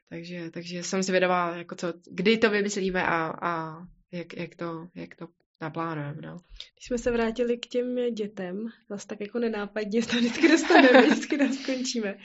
[0.09, 3.77] takže, takže jsem si vědavá, jako co, kdy to vymyslíme a, a
[4.13, 5.27] jak, jak, to, jak to
[5.61, 6.23] naplánujeme.
[6.23, 6.37] No.
[6.75, 11.39] Když jsme se vrátili k těm dětem, zase tak jako nenápadně to vždycky dostaneme, vždycky
[11.39, 12.19] tam skončíme,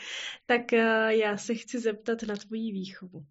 [0.46, 3.26] tak eh, já se chci zeptat na tvoji výchovu.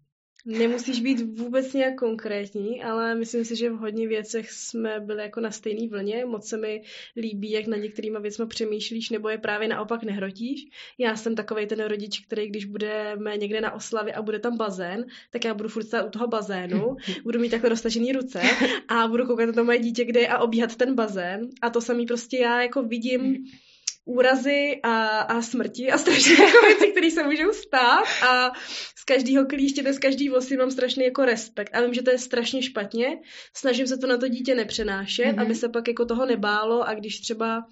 [0.45, 5.39] Nemusíš být vůbec nějak konkrétní, ale myslím si, že v hodně věcech jsme byli jako
[5.39, 6.25] na stejné vlně.
[6.25, 6.81] Moc se mi
[7.17, 10.65] líbí, jak na některýma věcmi přemýšlíš, nebo je právě naopak nehrotíš.
[10.97, 15.05] Já jsem takový ten rodič, který když budeme někde na oslavě a bude tam bazén,
[15.31, 18.41] tak já budu furt stát u toho bazénu, budu mít takhle roztažený ruce
[18.87, 21.49] a budu koukat na to moje dítě, kde je a obíhat ten bazén.
[21.61, 23.45] A to samý prostě já jako vidím
[24.05, 28.51] úrazy a, a smrti a strašně jako věci, které se můžou stát a
[28.95, 32.17] z každého klíštěte, z každý vosy mám strašný jako respekt a vím, že to je
[32.17, 33.07] strašně špatně,
[33.53, 35.41] snažím se to na to dítě nepřenášet, mm-hmm.
[35.41, 37.63] aby se pak jako toho nebálo a když třeba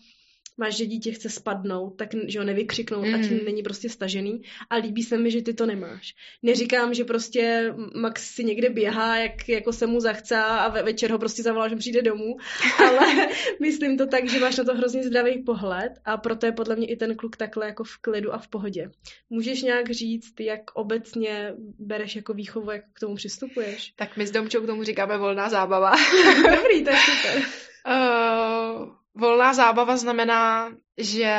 [0.57, 3.15] máš, že dítě chce spadnout, tak že ho nevykřiknout, mm.
[3.15, 4.41] ať není prostě stažený.
[4.69, 6.15] A líbí se mi, že ty to nemáš.
[6.43, 11.11] Neříkám, že prostě Max si někde běhá, jak jako se mu zachce a ve, večer
[11.11, 12.37] ho prostě zavolá, že přijde domů,
[12.79, 13.29] ale
[13.61, 16.87] myslím to tak, že máš na to hrozně zdravý pohled a proto je podle mě
[16.87, 18.91] i ten kluk takhle jako v klidu a v pohodě.
[19.29, 23.93] Můžeš nějak říct, jak obecně bereš jako výchovu, jak k tomu přistupuješ?
[23.95, 25.91] Tak my s Domčou k tomu říkáme volná zábava.
[26.55, 27.43] Dobrý, to je super.
[27.87, 31.36] Uh, volná zábava znamená, že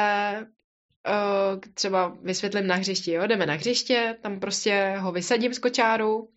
[1.08, 6.28] uh, třeba vysvětlím na hřišti, jo, jdeme na hřiště, tam prostě ho vysadím z kočáru,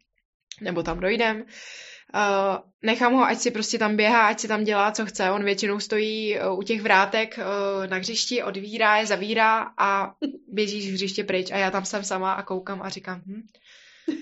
[0.62, 4.92] nebo tam dojdem, uh, nechám ho, ať si prostě tam běhá, ať si tam dělá,
[4.92, 5.32] co chce.
[5.32, 10.14] On většinou stojí uh, u těch vrátek uh, na hřišti, odvírá je, zavírá a
[10.48, 13.42] běží z hřiště pryč a já tam jsem sama a koukám a říkám, hm,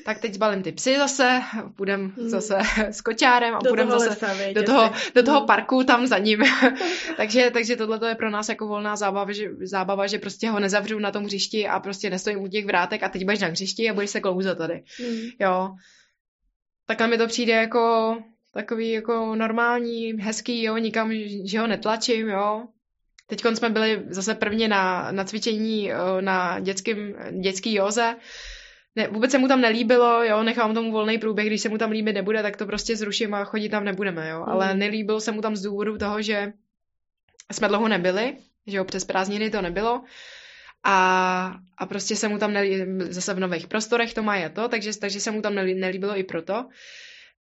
[0.06, 1.42] tak teď zbalím ty psy zase,
[1.76, 2.30] půjdem hmm.
[2.30, 5.48] zase s kočárem a půjdem zase lesa, do, toho, do toho hmm.
[5.48, 6.44] parku tam za ním.
[7.18, 11.00] takže, takže tohle je pro nás jako volná zábava že, zábava, že prostě ho nezavřu
[11.00, 13.94] na tom hřišti a prostě nestojím u těch vrátek a teď budeš na hřišti a
[13.94, 14.84] budeš se klouzat tady.
[15.00, 15.20] Hmm.
[15.40, 15.70] Jo.
[16.86, 18.18] Takhle mi to přijde jako
[18.54, 21.12] takový jako normální, hezký, jo, nikam,
[21.46, 22.68] že ho netlačím, jo.
[23.28, 28.16] Teď jsme byli zase prvně na, na cvičení na dětským, dětský józe,
[28.96, 31.92] ne, vůbec se mu tam nelíbilo, jo, nechám tomu volný průběh, když se mu tam
[31.92, 34.40] líbit nebude, tak to prostě zruším a chodit tam nebudeme, jo.
[34.40, 34.50] Mm.
[34.50, 36.54] Ale nelíbilo se mu tam z důvodu toho, že
[37.52, 38.38] jsme dlouho nebyli,
[38.68, 40.04] že jo, přes prázdniny to nebylo.
[40.84, 44.68] A, a prostě se mu tam nelíbilo, zase v nových prostorech to má je to,
[44.68, 46.66] takže, takže se mu tam nelíbilo i proto.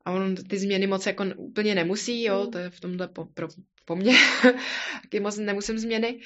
[0.06, 2.52] A on ty změny moc jako úplně nemusí, jo, mm.
[2.52, 3.48] to je v tomhle po, pro,
[3.88, 4.14] po mně,
[5.02, 6.20] taky moc nemusím změny.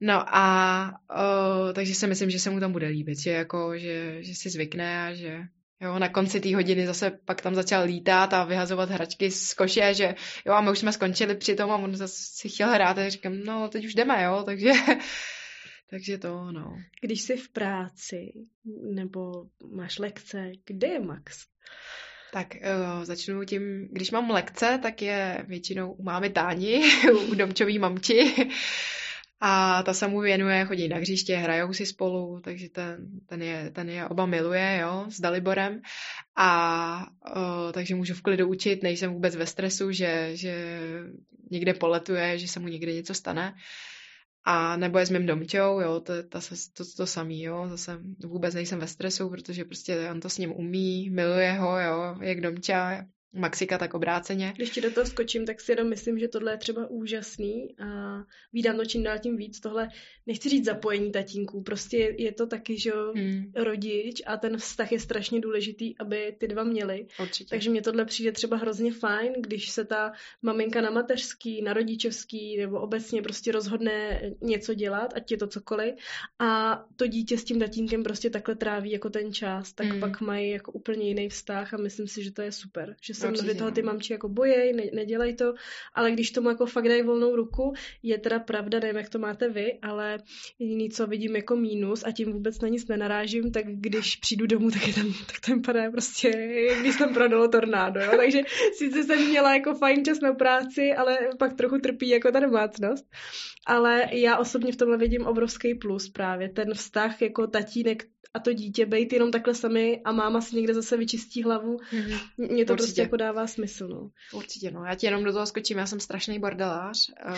[0.00, 4.22] No a o, takže si myslím, že se mu tam bude líbit, že jako, že,
[4.22, 5.38] že si zvykne a že
[5.80, 9.94] Jo, na konci té hodiny zase pak tam začal lítat a vyhazovat hračky z koše,
[9.94, 10.14] že
[10.46, 13.08] jo, a my už jsme skončili při tom a on zase si chtěl hrát a
[13.08, 14.72] říkám, no, teď už jdeme, jo, takže,
[15.90, 16.76] takže to, no.
[17.00, 18.32] Když jsi v práci
[18.94, 19.44] nebo
[19.74, 21.46] máš lekce, kde je Max?
[22.32, 26.82] Tak uh, začnu tím, když mám lekce, tak je většinou u mámy Táni,
[27.30, 28.34] u domčový mamči.
[29.40, 33.70] A ta se mu věnuje, chodí na hřiště, hrajou si spolu, takže ten, ten, je,
[33.70, 35.80] ten je oba miluje, jo, s Daliborem.
[36.36, 37.06] A
[37.36, 40.80] uh, takže můžu v klidu učit, nejsem vůbec ve stresu, že, že
[41.50, 43.54] někde poletuje, že se mu někde něco stane.
[44.44, 48.00] A nebo je s mým domčou, jo, to, to, to, to, to samý, jo, zase
[48.24, 52.40] vůbec nejsem ve stresu, protože prostě on to s ním umí, miluje ho, jo, jak
[52.40, 54.52] domča, Maxika tak obráceně.
[54.56, 58.18] Když ti do toho skočím, tak si jenom myslím, že tohle je třeba úžasný a
[58.52, 59.60] vídám to čím dál tím víc.
[59.60, 59.88] Tohle,
[60.26, 63.52] nechci říct zapojení tatínků, prostě je to taky, že hmm.
[63.56, 67.06] rodič a ten vztah je strašně důležitý, aby ty dva měli.
[67.20, 67.50] Určitě.
[67.50, 70.12] Takže mně tohle přijde třeba hrozně fajn, když se ta
[70.42, 75.94] maminka na mateřský, na rodičovský nebo obecně prostě rozhodne něco dělat, ať je to cokoliv
[76.38, 80.00] a to dítě s tím tatínkem prostě takhle tráví jako ten čas, tak hmm.
[80.00, 83.30] pak mají jako úplně jiný vztah a myslím si, že to je super, že se
[83.30, 83.86] mnohdy toho ty no.
[83.86, 85.54] mamči jako bojej, ne, nedělej to,
[85.94, 89.48] ale když tomu jako fakt dají volnou ruku, je teda pravda, nevím, jak to máte
[89.48, 90.18] vy, ale
[90.58, 94.70] jediný, co vidím jako mínus a tím vůbec na nic nenarážím, tak když přijdu domů,
[94.70, 96.30] tak, je tam, tak tam padá prostě,
[96.80, 98.12] když tam prodalo tornádo, jo?
[98.16, 98.40] takže
[98.72, 103.04] sice jsem měla jako fajn čas na práci, ale pak trochu trpí jako ta domácnost.
[103.66, 108.04] Ale já osobně v tomhle vidím obrovský plus právě, ten vztah jako tatínek
[108.34, 111.76] a to dítě být jenom takhle sami a máma si někde zase vyčistí hlavu.
[111.76, 112.18] Mm-hmm.
[112.38, 112.74] Mně to Určitě.
[112.74, 113.88] prostě jako dává smysl.
[113.88, 114.10] No.
[114.32, 114.84] Určitě, no.
[114.84, 117.10] Já ti jenom do toho skočím, já jsem strašný bordelář.
[117.26, 117.34] Uh,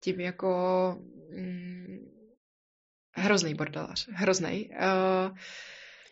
[0.00, 0.48] tím jako
[1.30, 1.98] mm,
[3.14, 4.08] hrozný bordelář.
[4.12, 4.70] Hrozný.
[4.70, 5.36] Uh,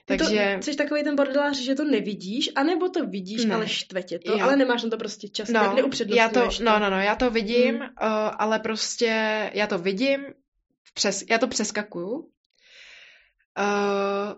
[0.06, 0.56] takže...
[0.56, 3.54] To, jsi takový ten bordelář, že to nevidíš, anebo to vidíš, ne.
[3.54, 4.44] ale štve tě to, já...
[4.44, 5.76] ale nemáš na to prostě čas, no,
[6.06, 6.64] já to, to.
[6.64, 7.82] No, no, no, já to vidím, hmm.
[7.82, 10.24] uh, ale prostě já to vidím,
[10.94, 12.30] přes, já to přeskakuju,
[13.58, 14.32] Uh,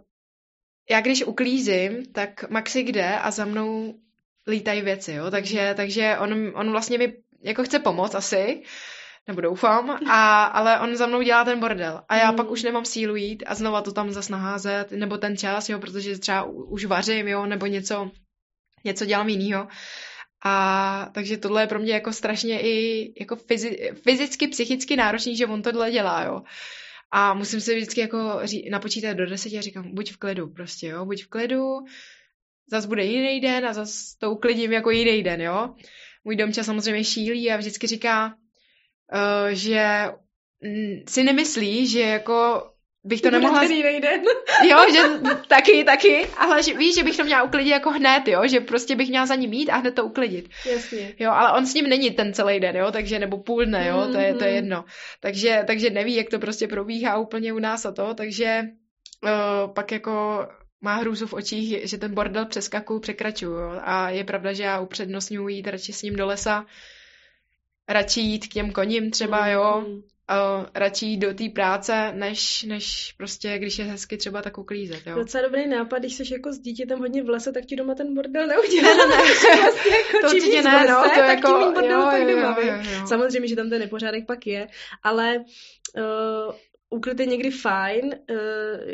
[0.91, 3.95] já když uklízím, tak Maxi jde a za mnou
[4.47, 8.62] lítají věci, jo, takže, takže on, on vlastně mi jako chce pomoct asi,
[9.26, 12.37] nebo doufám, a, ale on za mnou dělá ten bordel a já mm.
[12.37, 15.78] pak už nemám sílu jít a znova to tam zase naházet, nebo ten čas, jo,
[15.78, 18.11] protože třeba už vařím, jo, nebo něco,
[18.84, 19.68] něco dělám jinýho.
[20.45, 25.47] A takže tohle je pro mě jako strašně i jako fyzi, fyzicky, psychicky náročný, že
[25.47, 26.43] on tohle dělá, jo.
[27.11, 30.87] A musím se vždycky jako ří, napočítat do deseti a říkám, buď v klidu prostě,
[30.87, 31.79] jo, buď v klidu,
[32.71, 35.75] zas bude jiný den a zas to uklidím jako jiný den, jo.
[36.25, 40.07] Můj domča samozřejmě šílí a vždycky říká, uh, že
[41.09, 42.71] si nemyslí, že jako
[43.07, 43.65] bych to nemohla...
[44.01, 44.23] den.
[44.71, 45.03] jo, že
[45.49, 48.97] taky, taky, ale že, víš, že bych to měla uklidit jako hned, jo, že prostě
[48.97, 50.49] bych měla za ním mít a hned to uklidit.
[50.73, 51.15] Jasně.
[51.19, 54.09] Jo, ale on s ním není ten celý den, jo, takže nebo půl dne, jo,
[54.13, 54.55] to je, to je mm-hmm.
[54.55, 54.85] jedno.
[55.21, 58.63] Takže, takže neví, jak to prostě probíhá úplně u nás a to, takže
[59.23, 60.47] uh, pak jako
[60.81, 63.53] má hrůzu v očích, že ten bordel přeskakuju, překračuju.
[63.53, 63.81] Jo?
[63.83, 66.67] A je pravda, že já upřednostňuji jít radši s ním do lesa,
[67.89, 70.03] radši jít k těm koním třeba, jo, mm.
[70.31, 75.14] Uh, radši do té práce, než, než prostě, když je hezky třeba tak uklízet, jo.
[75.14, 78.14] Docela dobrý nápad, když jsi jako s dítětem hodně v lese, tak ti doma ten
[78.14, 78.97] bordel neudělá.
[78.97, 79.16] Ne, ne,
[79.61, 82.29] vlastně jako, to určitě ne, lese, no, to tak jako, tím bordel jo, tak jo,
[82.29, 83.07] jo, jo, jo.
[83.07, 84.68] Samozřejmě, že tam ten nepořádek pak je,
[85.03, 85.37] ale
[85.97, 86.55] uh,
[86.97, 88.14] úklid je někdy fajn.
[88.30, 88.36] Eh,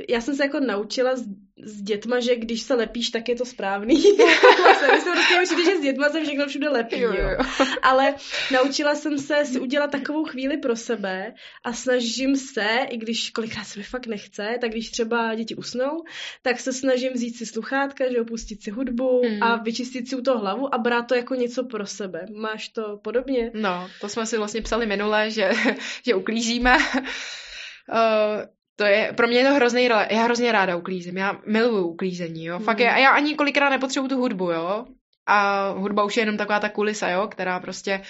[0.09, 1.25] já jsem se jako naučila s,
[1.65, 3.95] s dětma, že když se lepíš, tak je to správný.
[4.93, 7.01] Vy se prostě určitě, že s dětma se všechno všude lepí.
[7.01, 7.39] Jo, jo.
[7.83, 8.15] Ale
[8.53, 11.35] naučila jsem se si udělat takovou chvíli pro sebe
[11.65, 16.05] a snažím se, i když kolikrát se mi fakt nechce, tak když třeba děti usnou,
[16.43, 19.43] tak se snažím vzít si sluchátka, že opustit si hudbu hmm.
[19.43, 22.27] a vyčistit si u toho hlavu a brát to jako něco pro sebe.
[22.35, 23.51] Máš to podobně?
[23.55, 25.51] No, to jsme si vlastně psali minule, že,
[26.07, 26.79] že uklízíme
[27.89, 28.45] Uh,
[28.77, 32.59] to je, pro mě je to hrozný, já hrozně ráda uklízím, já miluju uklízení, jo,
[32.59, 34.87] fakt je, a já ani kolikrát nepotřebuju tu hudbu, jo,
[35.27, 38.03] a hudba už je jenom taková ta kulisa, jo, která prostě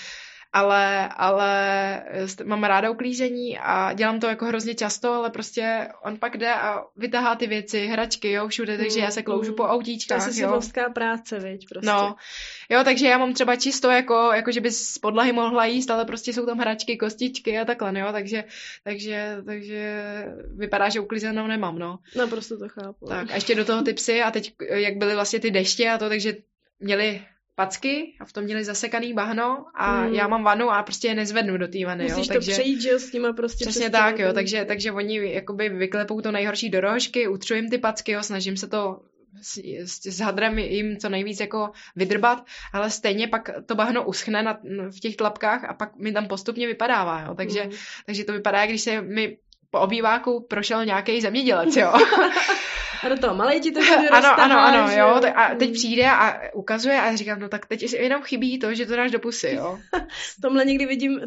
[0.52, 2.02] ale, ale
[2.44, 6.84] mám ráda uklízení a dělám to jako hrozně často, ale prostě on pak jde a
[6.96, 10.42] vytahá ty věci, hračky, jo, všude, takže já se mm, kloužu po autíčkách, To je
[10.42, 10.60] jo.
[10.94, 11.86] práce, viď, prostě.
[11.86, 12.16] No,
[12.70, 16.04] jo, takže já mám třeba čisto jako, jako že bys z podlahy mohla jíst, ale
[16.04, 18.44] prostě jsou tam hračky, kostičky a takhle, jo, takže,
[18.84, 20.02] takže, takže
[20.56, 21.98] vypadá, že uklízenou nemám, no.
[22.16, 23.06] No, prostě to chápu.
[23.06, 25.98] Tak a ještě do toho ty psy a teď, jak byly vlastně ty deště a
[25.98, 26.36] to, takže
[26.80, 27.22] měli
[27.54, 30.14] packy a v tom měli zasekaný bahno a hmm.
[30.14, 32.04] já mám vanu a prostě je nezvednu do té vany.
[32.04, 33.64] Musíš jo, takže, to přejít, že s nima prostě.
[33.64, 37.78] Přesně tak, jo, takže, takže oni jakoby vyklepou to nejhorší do rožky, utřu jim ty
[37.78, 39.00] packy, jo, snažím se to
[39.42, 44.42] s, s, s hadrem jim co nejvíc jako vydrbat, ale stejně pak to bahno uschne
[44.42, 44.58] na,
[44.96, 47.72] v těch tlapkách a pak mi tam postupně vypadává, jo, takže, hmm.
[48.06, 49.36] takže to vypadá, když se mi
[49.70, 51.92] po obýváku prošel nějaký zemědělec, jo.
[53.02, 53.80] A do toho malej ti to
[54.10, 55.20] Ano, ano, ano, jo.
[55.34, 58.96] A teď přijde a ukazuje a říkám, no tak teď jenom chybí to, že to
[58.96, 59.78] dáš do pusy, jo.
[60.36, 61.20] v tomhle někdy vidím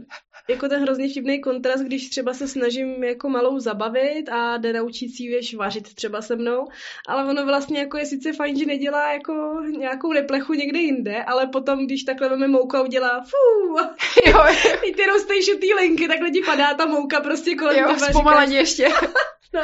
[0.49, 5.09] jako ten hrozně vtipný kontrast, když třeba se snažím jako malou zabavit a jde naučit
[5.09, 6.67] si věš vařit třeba se mnou,
[7.07, 11.47] ale ono vlastně jako je sice fajn, že nedělá jako nějakou neplechu někde jinde, ale
[11.47, 13.77] potom, když takhle veme mouka udělá fú,
[14.31, 14.43] jo.
[14.95, 18.55] ty rostejší ty linky, takhle ti padá ta mouka prostě kolem jo, tebe.
[18.55, 18.87] ještě.
[19.53, 19.61] No,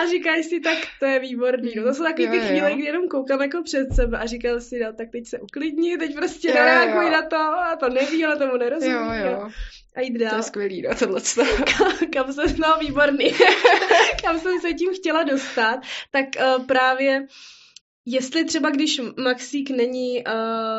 [0.00, 1.72] a říkáš si, tak to je výborný.
[1.76, 4.78] No, to jsou takové ty chvíle, kdy jenom koukám jako před sebe a říkal si,
[4.78, 8.56] no, tak teď se uklidni, teď prostě nereaguj na to a to neví, ale tomu
[8.56, 8.92] nerozumí.
[8.92, 9.50] Jo, jo.
[9.96, 10.30] A jít dál.
[10.30, 11.20] To je skvělý, no, tohle.
[11.76, 13.30] kam, kam jsem, no, výborný.
[14.24, 17.26] kam jsem se tím chtěla dostat, tak uh, právě
[18.08, 20.32] Jestli třeba, když Maxík není uh,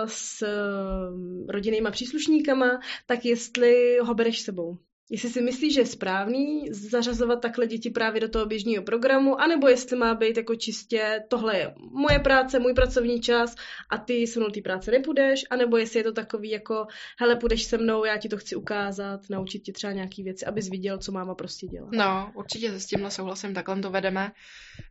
[0.06, 4.78] s uh, rodinnýma příslušníkama, tak jestli ho bereš sebou?
[5.10, 9.68] Jestli si myslíš, že je správný zařazovat takhle děti právě do toho běžného programu, anebo
[9.68, 13.55] jestli má být jako čistě tohle je moje práce, můj pracovní čas
[13.89, 16.88] a ty se mnou té práce nepůjdeš, anebo jestli je to takový jako,
[17.20, 20.70] hele, půjdeš se mnou, já ti to chci ukázat, naučit ti třeba nějaký věci, abys
[20.70, 21.89] viděl, co máma prostě dělá.
[21.93, 24.32] No, určitě se s tímhle souhlasím, takhle to vedeme.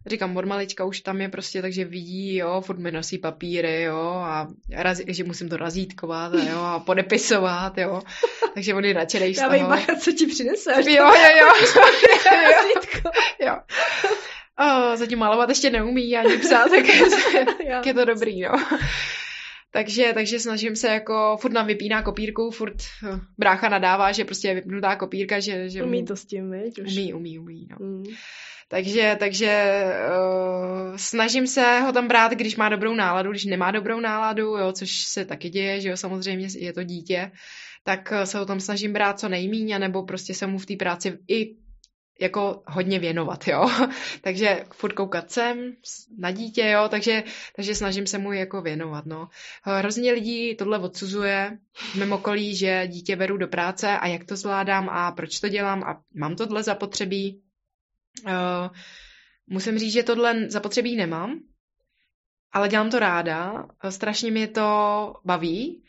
[0.07, 4.01] Říkám, od malička už tam je prostě, takže vidí, jo, furt mi nosí papíry, jo,
[4.01, 8.01] a raz, že musím to razítkovat, a jo, a podepisovat, jo.
[8.55, 10.73] Takže on je nadšenej z toho co ti přinese.
[10.73, 11.11] Jo, jo,
[11.41, 11.53] jo.
[12.35, 13.11] jo.
[13.47, 13.57] jo.
[14.59, 16.89] Oh, zatím malovat ještě neumí ani psát, tak
[17.35, 18.51] je, tak je to dobrý, no.
[19.71, 22.77] Takže, takže snažím se jako, furt nám vypíná kopírku, furt
[23.09, 25.69] eh, brácha nadává, že prostě je vypnutá kopírka, že...
[25.69, 26.79] že umí to s tím, viď?
[26.79, 26.93] Už.
[26.93, 27.77] Umí, umí, umí, no.
[27.87, 28.05] Mm.
[28.69, 34.01] Takže, takže uh, snažím se ho tam brát, když má dobrou náladu, když nemá dobrou
[34.01, 37.31] náladu, jo, což se taky děje, že jo, samozřejmě je to dítě,
[37.87, 40.77] tak eh, se ho tam snažím brát co nejmíň, nebo prostě se mu v té
[40.77, 41.57] práci i
[42.21, 43.71] jako hodně věnovat, jo.
[44.21, 45.73] takže furt koukat sem
[46.19, 47.25] na dítě, jo, takže,
[47.57, 49.29] takže snažím se mu jako věnovat, no.
[49.63, 54.37] Hrozně lidí tohle odsuzuje v mém okolí, že dítě beru do práce a jak to
[54.37, 57.43] zvládám a proč to dělám a mám tohle zapotřebí.
[58.25, 58.31] Uh,
[59.47, 61.41] musím říct, že tohle zapotřebí nemám,
[62.53, 65.85] ale dělám to ráda, strašně mě to baví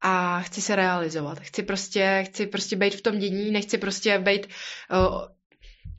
[0.00, 1.40] a chci se realizovat.
[1.40, 5.22] Chci prostě, chci prostě být v tom dění, nechci prostě být uh,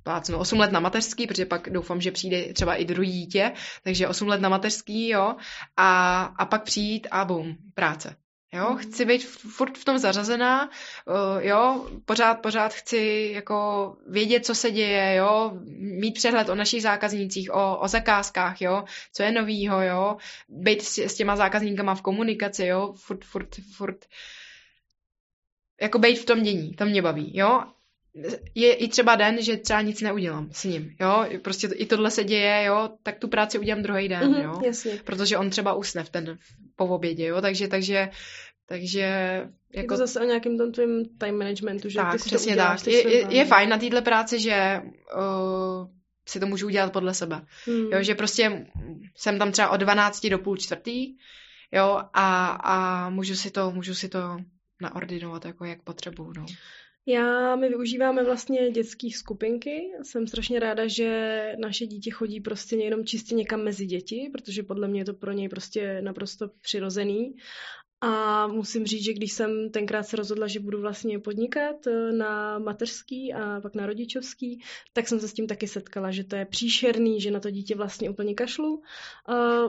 [0.04, 3.52] plácnu 8 let na mateřský, protože pak doufám, že přijde třeba i druhý dítě,
[3.84, 5.36] takže 8 let na mateřský, jo,
[5.78, 8.16] a, a pak přijít a bum, práce.
[8.54, 14.56] Jo, chci být furt v tom zařazená, uh, jo, pořád, pořád chci jako vědět, co
[14.56, 18.84] se děje, jo, mít přehled o našich zákaznících, o, o zakázkách, jo,
[19.14, 20.18] co je novýho, jo,
[20.50, 24.06] být s, s těma zákazníkama v komunikaci, jo, furt, furt, furt,
[25.82, 27.64] jako být v tom dění, to mě baví, jo,
[28.56, 32.24] je i třeba den, že třeba nic neudělám s ním, jo, prostě i tohle se
[32.24, 35.00] děje, jo, tak tu práci udělám druhý den, mm-hmm, jo, jasně.
[35.04, 36.38] protože on třeba usne v ten
[36.76, 38.10] po obědě, jo, takže, takže,
[38.66, 39.00] takže
[39.74, 39.94] jako...
[39.94, 42.54] Je to zase o nějakém tom tvým time managementu, že tak, ty si přesně to
[42.54, 42.94] uděláš, tak.
[42.94, 44.82] Je, je, je fajn na této práci, že
[45.16, 45.88] uh,
[46.28, 47.92] si to můžu udělat podle sebe, hmm.
[47.92, 48.68] jo, že prostě
[49.16, 51.16] jsem tam třeba od 12 do půl čtvrtý,
[51.72, 54.38] jo, a, a můžu si to, můžu si to
[54.82, 56.46] naordinovat, jako jak potřebuju, no.
[57.10, 59.92] Já, my využíváme vlastně dětské skupinky.
[60.04, 64.88] Jsem strašně ráda, že naše dítě chodí prostě jenom čistě někam mezi děti, protože podle
[64.88, 67.36] mě je to pro něj prostě naprosto přirozený.
[68.02, 72.60] A musím říct, že když jsem tenkrát se rozhodla, že budu vlastně podnikat eh, na
[72.60, 74.62] mateřský a pak na rodičovský,
[74.94, 77.76] tak jsem se s tím taky setkala, že to je příšerný, že na to dítě
[77.76, 78.82] vlastně úplně kašlu.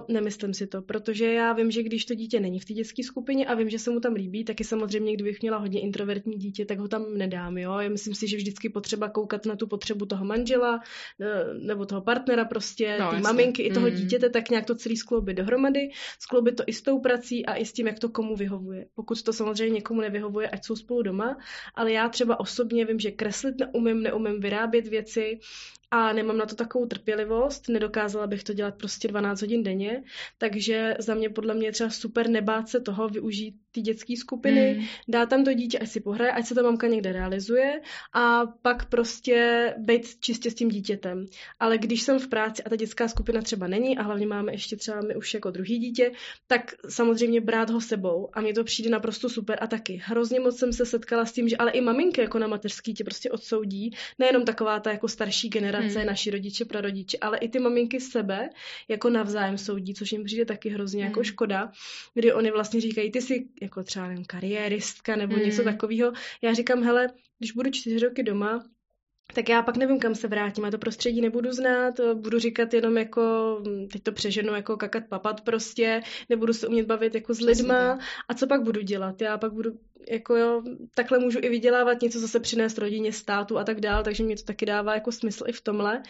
[0.09, 3.47] Nemyslím si to, protože já vím, že když to dítě není v té dětské skupině
[3.47, 6.79] a vím, že se mu tam líbí, taky samozřejmě, kdybych měla hodně introvertní dítě, tak
[6.79, 7.59] ho tam nedám.
[7.59, 7.79] Jo?
[7.79, 10.81] Já myslím si, že vždycky potřeba koukat na tu potřebu toho manžela
[11.21, 13.95] eh, nebo toho partnera, prostě no, té maminky i toho mm.
[13.95, 17.65] dítěte, tak nějak to celý skloubit dohromady, skloubit to i s tou prací a i
[17.65, 18.70] s tím, jak to komu vyhovuje.
[18.95, 21.39] Pokud to samozřejmě někomu nevyhovuje, ať jsou spolu doma,
[21.75, 25.39] ale já třeba osobně vím, že kreslit neumím, neumím vyrábět věci,
[25.91, 30.03] a nemám na to takovou trpělivost, nedokázala bych to dělat prostě 12 hodin denně,
[30.39, 34.77] takže za mě podle mě je třeba super nebát se toho, využít ty dětské skupiny,
[34.79, 34.87] mm.
[35.09, 37.81] dát tam to dítě, ať si pohraje, ať se to mamka někde realizuje
[38.13, 41.27] a pak prostě být čistě s tím dítětem.
[41.61, 44.77] Ale když jsem v práci a ta dětská skupina třeba není a hlavně máme ještě
[44.77, 46.13] třeba my už jako druhý dítě,
[46.47, 50.03] tak samozřejmě brát ho sebou a mně to přijde naprosto super a taky.
[50.05, 53.05] Hrozně moc jsem se setkala s tím, že ale i maminky jako na mateřský tě
[53.05, 56.07] prostě odsoudí, nejenom taková ta jako starší generace, generace, hmm.
[56.07, 58.51] naši rodiče, prarodiče, ale i ty maminky sebe
[58.89, 61.21] jako navzájem soudí, což jim přijde taky hrozně jako hmm.
[61.21, 61.73] jako škoda,
[62.15, 65.45] kdy oni vlastně říkají, ty jsi jako třeba nevím, kariéristka nebo hmm.
[65.45, 66.13] něco takového.
[66.43, 67.09] Já říkám, hele,
[67.39, 68.65] když budu čtyři roky doma,
[69.35, 70.65] tak já pak nevím, kam se vrátím.
[70.65, 73.57] A to prostředí nebudu znát, budu říkat jenom jako,
[73.93, 77.99] teď to přeženu, jako kakat papat prostě, nebudu se umět bavit jako s lidma.
[78.29, 79.21] A co pak budu dělat?
[79.23, 79.71] Já pak budu
[80.09, 80.63] jako jo,
[80.95, 84.43] takhle můžu i vydělávat něco, zase přinést rodině, státu a tak dál, takže mě to
[84.43, 86.03] taky dává jako smysl i v tomhle.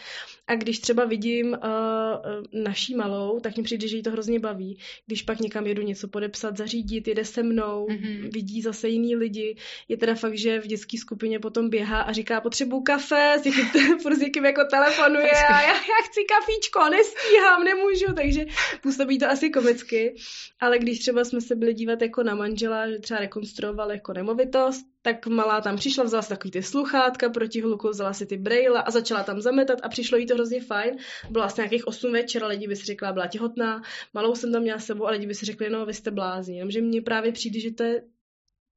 [0.47, 4.77] A když třeba vidím uh, naší malou, tak mi přijde, že jí to hrozně baví.
[5.05, 8.29] Když pak někam jedu něco podepsat, zařídit, jede se mnou, mm-hmm.
[8.33, 9.55] vidí zase jiný lidi.
[9.87, 13.99] Je teda fakt, že v dětské skupině potom běhá a říká, potřebuju kafe, s někým,
[14.01, 18.45] furt s někým jako telefonuje a já, já chci kafíčko, nestíhám, nemůžu, takže
[18.81, 20.15] působí to asi komicky.
[20.59, 24.13] Ale když třeba jsme se byli dívat jako na manžela, že třeba rekonstruoval prodával jako
[24.13, 28.37] nemovitost, tak malá tam přišla, vzala si takový ty sluchátka proti hluku, vzala si ty
[28.37, 30.97] brejle a začala tam zametat a přišlo jí to hrozně fajn.
[31.29, 33.81] Bylo asi nějakých 8 večer a lidi by si řekla, byla těhotná,
[34.13, 36.57] malou jsem tam měla sebou a lidi by si řekli, no vy jste blázni.
[36.57, 38.01] Jenomže mně právě přijde, že to je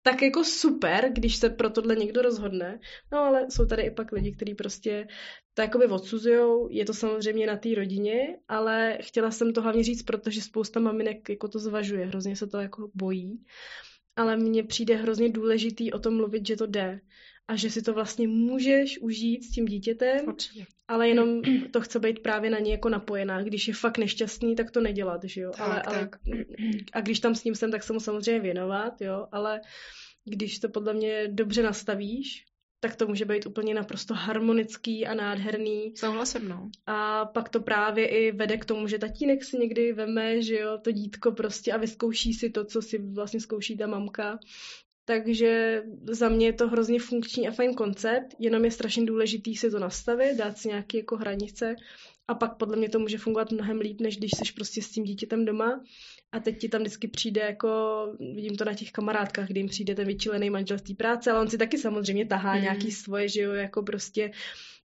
[0.07, 2.81] tak jako super, když se pro tohle někdo rozhodne.
[3.13, 5.07] No ale jsou tady i pak lidi, kteří prostě
[5.55, 6.69] to jakoby odsuzujou.
[6.71, 11.29] Je to samozřejmě na té rodině, ale chtěla jsem to hlavně říct, protože spousta maminek
[11.29, 13.45] jako to zvažuje, hrozně se to jako bojí
[14.17, 17.01] ale mně přijde hrozně důležitý o tom mluvit, že to jde
[17.49, 20.67] a že si to vlastně můžeš užít s tím dítětem, Určitě.
[20.89, 23.43] ale jenom to chce být právě na ně jako napojená.
[23.43, 25.53] Když je fakt nešťastný, tak to nedělat, že jo.
[25.57, 25.95] Tak, ale, tak.
[26.27, 26.45] ale,
[26.93, 29.61] a když tam s ním jsem, tak se mu samozřejmě věnovat, jo, ale
[30.25, 32.45] když to podle mě dobře nastavíš,
[32.85, 35.93] tak to může být úplně naprosto harmonický a nádherný.
[35.97, 36.71] Souhlasím, no.
[36.87, 40.79] A pak to právě i vede k tomu, že tatínek si někdy veme, že jo,
[40.79, 44.39] to dítko prostě a vyzkouší si to, co si vlastně zkouší ta mamka.
[45.05, 49.71] Takže za mě je to hrozně funkční a fajn koncept, jenom je strašně důležitý si
[49.71, 51.77] to nastavit, dát si nějaké jako hranice
[52.29, 55.05] a pak podle mě to může fungovat mnohem líp, než když jsi prostě s tím
[55.05, 55.81] dítětem doma
[56.33, 59.95] a teď ti tam vždycky přijde jako, vidím to na těch kamarádkách, kdy jim přijde
[59.95, 62.63] ten vyčilený manželství práce, ale on si taky samozřejmě tahá mm.
[62.63, 64.31] nějaký svoje, že jo, jako prostě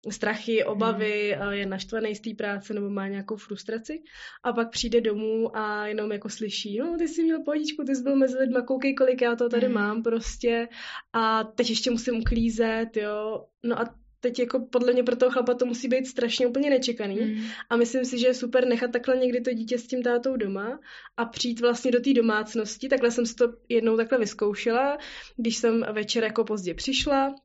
[0.09, 1.51] strachy, obavy, mm.
[1.51, 4.01] je naštvaný z té práce nebo má nějakou frustraci
[4.43, 8.03] a pak přijde domů a jenom jako slyší, no ty jsi měl pohodičku, ty jsi
[8.03, 9.73] byl mezi lidma, koukej, kolik já to tady mm.
[9.73, 10.67] mám prostě
[11.13, 15.53] a teď ještě musím uklízet, jo, no a teď jako podle mě pro toho chlapa
[15.53, 17.19] to musí být strašně úplně nečekaný.
[17.21, 17.43] Mm.
[17.69, 20.79] a myslím si, že je super nechat takhle někdy to dítě s tím tátou doma
[21.17, 24.97] a přijít vlastně do té domácnosti, takhle jsem si to jednou takhle vyzkoušela,
[25.37, 27.35] když jsem večer jako pozdě přišla,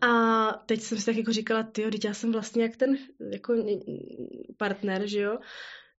[0.00, 2.96] a teď jsem si tak jako říkala, ty, teď já jsem vlastně jak ten
[3.32, 3.54] jako
[4.56, 5.38] partner, že jo,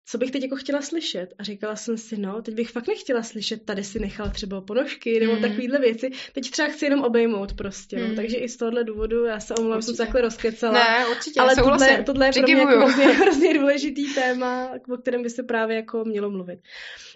[0.07, 1.35] co bych teď jako chtěla slyšet?
[1.39, 5.21] A říkala jsem si, no, teď bych fakt nechtěla slyšet, tady si nechal třeba ponožky
[5.21, 5.43] nebo mm.
[5.43, 6.11] takovýhle věci.
[6.33, 8.09] Teď třeba chci jenom obejmout prostě, mm.
[8.09, 8.15] no.
[8.15, 10.73] Takže i z tohohle důvodu, já se omlouvám, jsem se takhle rozkecala.
[10.73, 15.23] Ne, určitě, Ale tohle, tohle je pro mě jako hrozně, hrozně důležitý téma, o kterém
[15.23, 16.61] by se právě jako mělo mluvit.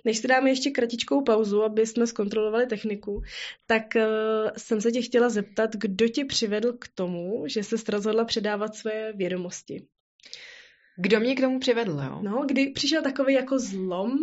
[0.05, 3.23] Než si dáme ještě kratičkou pauzu, aby jsme zkontrolovali techniku,
[3.67, 4.03] tak uh,
[4.57, 9.13] jsem se tě chtěla zeptat, kdo tě přivedl k tomu, že se rozhodla předávat své
[9.13, 9.87] vědomosti.
[10.97, 12.19] Kdo mě k tomu přivedl, jo?
[12.23, 14.19] No, kdy přišel takový jako zlom,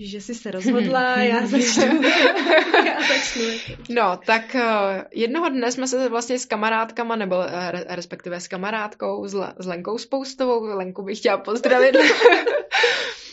[0.00, 2.02] že jsi se rozhodla, já začnu.
[2.86, 3.76] já začnu.
[3.90, 4.60] No, tak uh,
[5.14, 7.44] jednoho dne jsme se vlastně s kamarádkama, nebo uh,
[7.88, 11.96] respektive s kamarádkou, s, s Lenkou Spoustovou, Lenku bych chtěla pozdravit,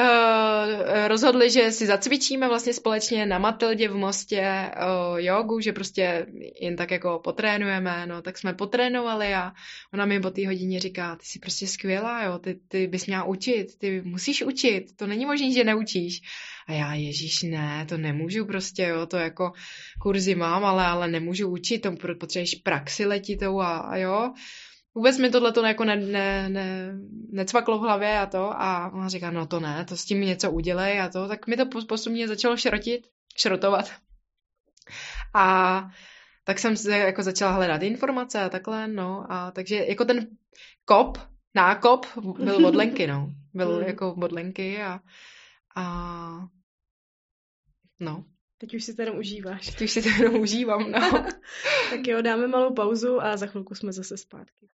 [0.00, 6.26] Uh, rozhodli, že si zacvičíme vlastně společně na Matildě v Mostě uh, jogu, že prostě
[6.60, 9.52] jen tak jako potrénujeme, no tak jsme potrénovali a
[9.92, 13.24] ona mi po té hodině říká, ty jsi prostě skvělá, jo, ty, ty bys měla
[13.24, 16.20] učit, ty musíš učit, to není možné, že neučíš.
[16.66, 19.52] A já, ježíš, ne, to nemůžu prostě, jo, to jako
[20.02, 24.32] kurzy mám, ale, ale nemůžu učit, to potřebuješ praxi letitou a, a jo
[24.94, 26.92] vůbec mi tohle to jako ne, ne, ne,
[27.30, 30.50] necvaklo v hlavě a to a ona říká, no to ne, to s tím něco
[30.50, 33.90] udělej a to, tak mi to postupně začalo šrotit, šrotovat.
[35.34, 35.88] A
[36.44, 40.26] tak jsem se jako začala hledat informace a takhle, no a takže jako ten
[40.84, 41.18] kop,
[41.54, 42.06] nákop
[42.38, 43.34] byl od Lenky, no.
[43.54, 43.86] Byl hmm.
[43.86, 45.00] jako od Lenky a,
[45.76, 46.48] a
[48.00, 48.24] no.
[48.58, 49.66] Teď už si to jenom užíváš.
[49.66, 51.10] Teď už si to jenom užívám, no.
[51.90, 54.68] tak jo, dáme malou pauzu a za chvilku jsme zase zpátky.